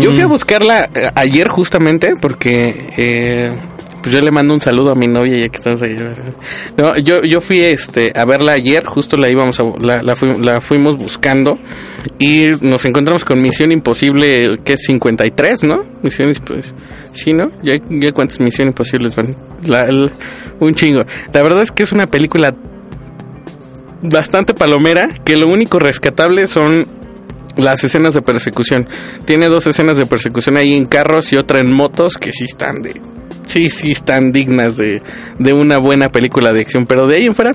[0.00, 3.50] Yo fui a buscarla eh, ayer justamente porque eh,
[4.02, 5.96] pues yo le mando un saludo a mi novia ya que estamos ahí.
[6.76, 10.38] No, yo, yo fui este a verla ayer, justo la íbamos a, la, la, fui-
[10.40, 11.58] la fuimos buscando
[12.18, 15.82] y nos encontramos con Misión Imposible que es 53, ¿no?
[16.02, 16.62] Misión Imposible.
[17.12, 17.50] Sí, ¿no?
[17.62, 19.34] ¿Ya, ya cuántas Misión Imposibles van?
[19.66, 19.88] La-
[20.60, 21.02] un chingo.
[21.32, 22.54] La verdad es que es una película
[24.02, 26.86] bastante palomera, que lo único rescatable son
[27.56, 28.88] las escenas de persecución.
[29.24, 32.82] Tiene dos escenas de persecución ahí en carros y otra en motos que sí están
[32.82, 33.00] de...
[33.46, 35.02] Sí, sí están dignas de,
[35.38, 37.54] de una buena película de acción, pero de ahí en fuera...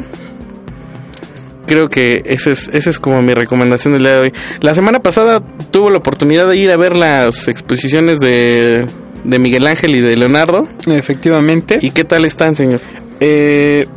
[1.68, 4.34] Creo que esa es, esa es como mi recomendación del día de hoy.
[4.60, 8.88] La semana pasada tuve la oportunidad de ir a ver las exposiciones de,
[9.24, 10.68] de Miguel Ángel y de Leonardo.
[10.88, 11.78] Efectivamente.
[11.82, 12.82] ¿Y qué tal están, señor?
[13.22, 13.88] Eh,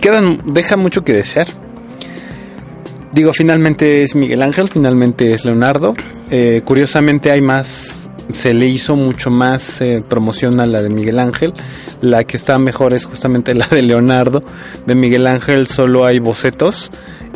[0.00, 1.46] quedan, deja mucho que desear.
[3.12, 5.94] Digo, finalmente es Miguel Ángel, finalmente es Leonardo.
[6.30, 11.18] Eh, curiosamente hay más, se le hizo mucho más eh, promoción a la de Miguel
[11.18, 11.52] Ángel.
[12.00, 14.42] La que está mejor es justamente la de Leonardo.
[14.86, 16.90] De Miguel Ángel solo hay bocetos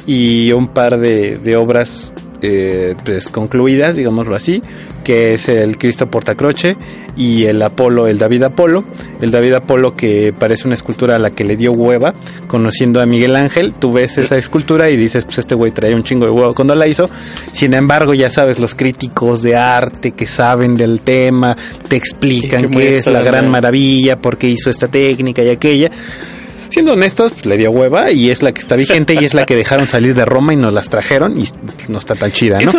[0.07, 2.11] y un par de, de obras
[2.43, 4.62] eh, pues concluidas, digámoslo así,
[5.05, 6.76] que es el Cristo Portacroche
[7.16, 8.84] y el Apolo, el David Apolo.
[9.20, 12.12] El David Apolo que parece una escultura a la que le dio hueva,
[12.47, 16.03] conociendo a Miguel Ángel, tú ves esa escultura y dices, pues este güey traía un
[16.03, 17.09] chingo de huevo cuando la hizo.
[17.53, 21.57] Sin embargo, ya sabes, los críticos de arte que saben del tema,
[21.89, 23.53] te explican que qué es la gran ¿no?
[23.53, 25.91] maravilla, por qué hizo esta técnica y aquella.
[26.77, 29.47] Siendo honestos, pues, le dio hueva y es la que está vigente y es la
[29.47, 31.47] que dejaron salir de Roma y nos las trajeron y
[31.89, 32.70] no está tan chida, ¿no?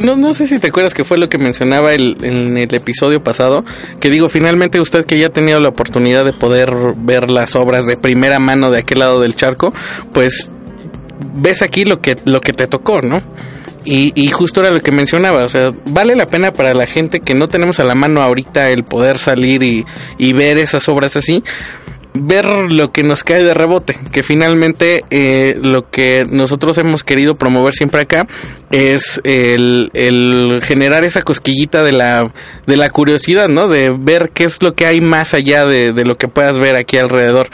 [0.00, 3.22] No, no sé si te acuerdas que fue lo que mencionaba el, en el episodio
[3.22, 3.62] pasado,
[4.00, 7.84] que digo, finalmente usted que ya ha tenido la oportunidad de poder ver las obras
[7.84, 9.74] de primera mano de aquel lado del charco,
[10.14, 10.50] pues
[11.34, 13.20] ves aquí lo que, lo que te tocó, ¿no?
[13.84, 17.20] Y, y justo era lo que mencionaba, o sea, vale la pena para la gente
[17.20, 19.84] que no tenemos a la mano ahorita el poder salir y,
[20.16, 21.44] y ver esas obras así,
[22.14, 27.34] ver lo que nos cae de rebote, que finalmente eh, lo que nosotros hemos querido
[27.34, 28.28] promover siempre acá
[28.70, 32.32] es el, el generar esa cosquillita de la,
[32.66, 33.68] de la curiosidad, ¿no?
[33.68, 36.76] De ver qué es lo que hay más allá de, de lo que puedas ver
[36.76, 37.50] aquí alrededor.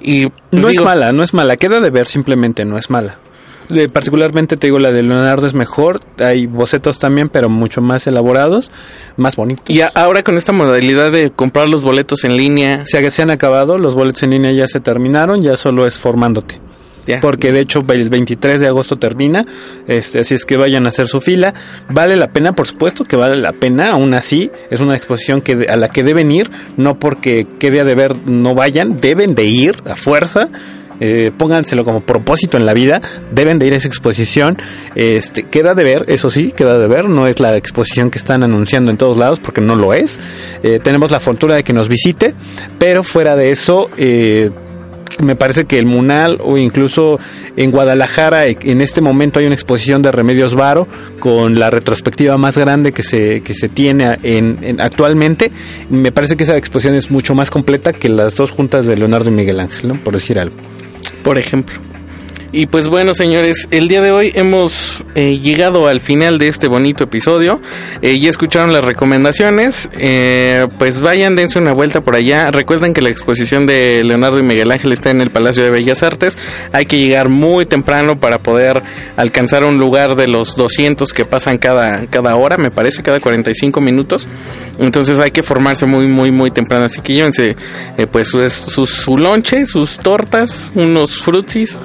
[0.00, 1.56] Y pues, No digo, es mala, no es mala.
[1.56, 3.18] Queda de ver simplemente, no es mala.
[3.70, 6.00] Eh, particularmente te digo, la de Leonardo es mejor.
[6.18, 8.70] Hay bocetos también, pero mucho más elaborados,
[9.16, 9.64] más bonitos.
[9.68, 13.30] Y a- ahora con esta modalidad de comprar los boletos en línea, Se, se han
[13.30, 16.60] acabado, los boletos en línea ya se terminaron, ya solo es formándote.
[17.20, 19.44] Porque de hecho el 23 de agosto termina,
[19.86, 21.52] este, así es que vayan a hacer su fila.
[21.90, 25.66] Vale la pena, por supuesto que vale la pena, aún así es una exposición que
[25.68, 29.82] a la que deben ir, no porque quede a deber no vayan, deben de ir
[29.86, 30.48] a fuerza.
[31.00, 33.00] Eh, pónganselo como propósito en la vida,
[33.32, 34.56] deben de ir a esa exposición.
[34.94, 38.42] Este, queda de ver, eso sí, queda de ver, no es la exposición que están
[38.42, 40.20] anunciando en todos lados, porque no lo es.
[40.62, 42.34] Eh, tenemos la fortuna de que nos visite,
[42.78, 44.50] pero fuera de eso, eh,
[45.22, 47.20] me parece que el Munal o incluso
[47.56, 50.88] en Guadalajara eh, en este momento hay una exposición de Remedios Varo
[51.20, 55.52] con la retrospectiva más grande que se, que se tiene en, en- actualmente.
[55.88, 59.30] Me parece que esa exposición es mucho más completa que las dos juntas de Leonardo
[59.30, 60.56] y Miguel Ángel, por decir algo.
[61.24, 61.93] Por ejemplo.
[62.56, 66.68] Y pues bueno, señores, el día de hoy hemos eh, llegado al final de este
[66.68, 67.60] bonito episodio.
[68.00, 69.88] Eh, ya escucharon las recomendaciones.
[69.92, 72.52] Eh, pues vayan, dense una vuelta por allá.
[72.52, 76.04] Recuerden que la exposición de Leonardo y Miguel Ángel está en el Palacio de Bellas
[76.04, 76.38] Artes.
[76.70, 78.84] Hay que llegar muy temprano para poder
[79.16, 83.80] alcanzar un lugar de los 200 que pasan cada, cada hora, me parece, cada 45
[83.80, 84.28] minutos.
[84.78, 86.84] Entonces hay que formarse muy, muy, muy temprano.
[86.84, 87.56] Así que llévense
[87.98, 91.76] eh, pues su, lonche, sus tortas, unos frutsis.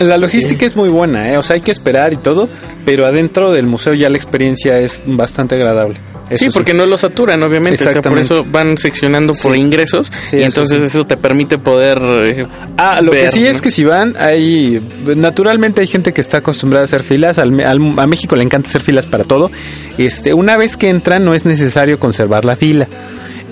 [0.00, 1.36] La logística es muy buena, ¿eh?
[1.38, 2.48] o sea, hay que esperar y todo,
[2.84, 5.96] pero adentro del museo ya la experiencia es bastante agradable.
[6.30, 7.82] Eso sí, porque no lo saturan, obviamente.
[7.88, 9.60] O sea, por eso van seccionando por Sí.
[9.60, 11.98] ingresos Sí, y entonces eso te permite poder.
[12.20, 12.46] eh,
[12.76, 13.46] Ah, lo que sí ¿no?
[13.48, 14.78] es que si van, hay
[15.16, 17.38] naturalmente hay gente que está acostumbrada a hacer filas.
[17.38, 19.50] Al, al- a México le encanta hacer filas para todo.
[19.96, 22.86] Este, una vez que entran no es necesario conservar la fila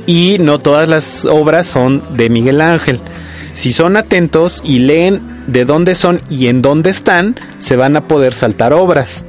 [0.06, 3.00] y no todas las obras son de Miguel Ángel.
[3.54, 8.08] Si son atentos y leen de dónde son y en dónde están, se van a
[8.08, 9.24] poder saltar obras.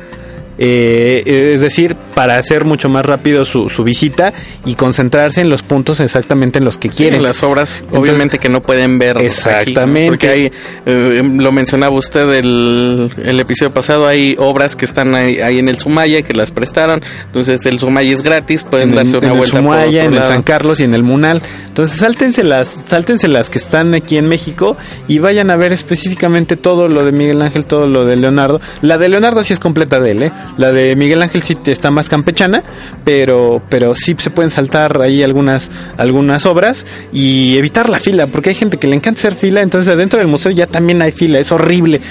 [0.57, 4.33] Eh, es decir, para hacer mucho más rápido su, su visita
[4.65, 7.21] y concentrarse en los puntos exactamente en los que Sí, quieren.
[7.23, 9.17] las obras, Entonces- obviamente que no pueden ver.
[9.21, 10.07] Exactamente.
[10.09, 10.51] Porque hay,
[10.85, 15.69] eh, lo mencionaba usted el, el episodio pasado, hay obras que están ahí, ahí en
[15.69, 17.01] el Sumaya que las prestaron.
[17.25, 20.03] Entonces el Sumaya es gratis, pueden en el, darse una en el vuelta por Sumaya,
[20.05, 20.27] otro en el.
[20.27, 21.41] San Carlos y en el Munal.
[21.67, 24.75] Entonces, sáltense las, sáltense las que están aquí en México
[25.07, 28.59] y vayan a ver específicamente todo lo de Miguel Ángel, todo lo de Leonardo.
[28.81, 30.31] La de Leonardo sí es completa de él, ¿eh?
[30.57, 32.63] La de Miguel Ángel sí está más campechana,
[33.03, 38.49] pero, pero sí se pueden saltar ahí algunas, algunas obras y evitar la fila, porque
[38.49, 41.39] hay gente que le encanta hacer fila, entonces adentro del museo ya también hay fila,
[41.39, 42.01] es horrible.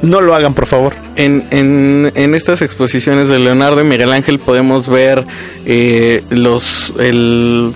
[0.00, 0.94] No lo hagan, por favor.
[1.16, 5.26] En, en, en estas exposiciones de Leonardo y Miguel Ángel podemos ver
[5.64, 7.72] eh, los el,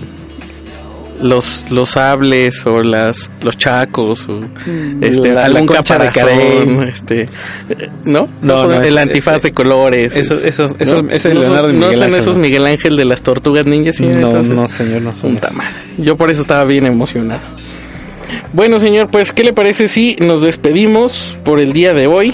[1.23, 4.43] los los sables o las los chacos o
[5.01, 6.89] este Mm, La- la algún de caparazón Carey.
[6.89, 7.27] este eh,
[8.05, 10.77] no No, no, el es- antifaz es- de colores Esos, esos, ¿no?
[10.79, 12.43] esos, ese no Leonardo son, y no Miguel son Ángel, esos ¿no?
[12.43, 15.51] Miguel Ángel de las tortugas ninjas sí, No, entonces, no, señor, no son esos.
[15.97, 17.41] yo por eso estaba bien emocionado
[18.51, 22.33] bueno señor pues qué le parece si nos despedimos por el día de hoy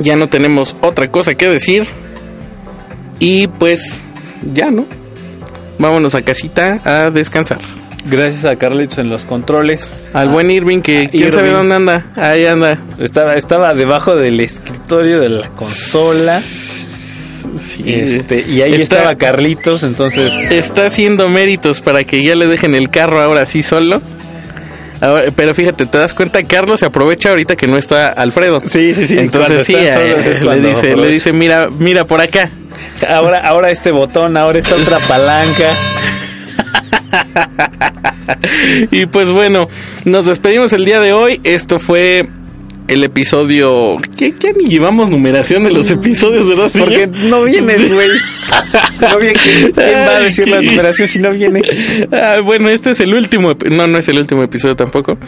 [0.00, 1.84] ya no tenemos otra cosa que decir.
[3.18, 4.06] Y pues
[4.54, 4.86] ya, ¿no?
[5.78, 7.58] Vámonos a casita a descansar.
[8.04, 10.10] Gracias a Carlitos en los controles.
[10.14, 12.06] Al Ah, buen Irving, que quién sabe dónde anda.
[12.16, 12.78] Ahí anda.
[12.98, 16.40] Estaba, estaba debajo del escritorio de la consola.
[17.84, 20.32] Este, y ahí Está- estaba Carlitos, entonces.
[20.50, 24.00] Está haciendo méritos para que ya le dejen el carro ahora sí solo.
[25.00, 28.60] Ahora- pero fíjate, te das cuenta, Carlos se aprovecha ahorita que no está Alfredo.
[28.66, 29.18] Sí, sí, sí.
[29.18, 32.50] Entonces sí, eh, le dice, le dice, mira, mira por acá.
[33.08, 35.74] Ahora, ahora este botón, ahora esta otra palanca.
[38.90, 39.68] y pues bueno,
[40.04, 41.40] nos despedimos el día de hoy.
[41.44, 42.28] Esto fue
[42.88, 43.98] el episodio.
[44.16, 46.88] ¿Qué, qué ni llevamos numeración de los episodios, verdad, señor?
[46.88, 48.08] Porque no vienes, güey.
[49.00, 49.34] No viene.
[49.34, 51.70] ¿Quién, va a decir la numeración si no vienes?
[52.10, 53.54] Ah, bueno, este es el último.
[53.70, 55.18] No, no es el último episodio tampoco.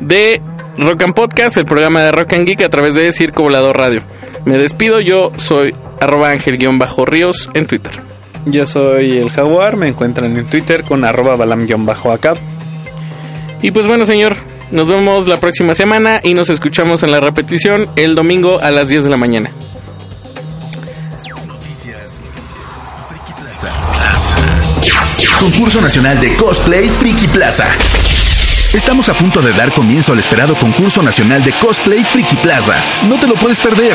[0.00, 0.40] De
[0.78, 4.02] Rock and Podcast, el programa de Rock and Geek a través de Circo Volador Radio.
[4.44, 8.02] Me despido, yo soy arroba ángel-ríos en Twitter.
[8.46, 12.34] Yo soy el Jaguar, me encuentran en Twitter con arroba balam-acá.
[13.62, 14.34] Y pues bueno, señor,
[14.72, 18.88] nos vemos la próxima semana y nos escuchamos en la repetición el domingo a las
[18.88, 19.50] 10 de la mañana.
[25.38, 27.66] Concurso Nacional de Cosplay Friki Plaza.
[28.72, 32.78] Estamos a punto de dar comienzo al esperado concurso nacional de Cosplay Friki Plaza.
[33.06, 33.94] No te lo puedes perder.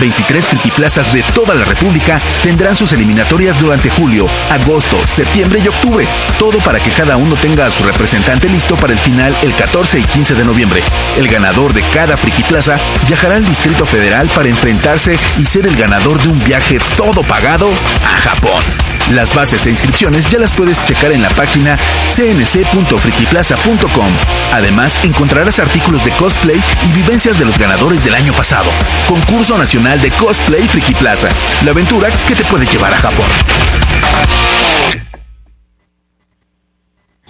[0.00, 5.68] 23 Friki Plazas de toda la República tendrán sus eliminatorias durante julio, agosto, septiembre y
[5.68, 6.08] octubre.
[6.36, 10.00] Todo para que cada uno tenga a su representante listo para el final el 14
[10.00, 10.82] y 15 de noviembre.
[11.16, 15.76] El ganador de cada Friki Plaza viajará al Distrito Federal para enfrentarse y ser el
[15.76, 18.97] ganador de un viaje todo pagado a Japón.
[19.10, 21.78] Las bases e inscripciones ya las puedes checar en la página
[22.14, 24.12] cnc.frikiplaza.com.
[24.52, 28.70] Además, encontrarás artículos de cosplay y vivencias de los ganadores del año pasado.
[29.08, 31.28] Concurso Nacional de Cosplay Friki Plaza.
[31.64, 33.26] La aventura que te puede llevar a Japón.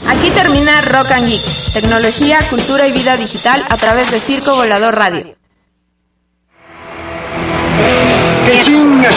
[0.07, 1.43] Aquí termina Rock and Geek,
[1.75, 5.37] tecnología, cultura y vida digital a través de Circo Volador Radio.
[8.47, 9.15] ¡Que chingas!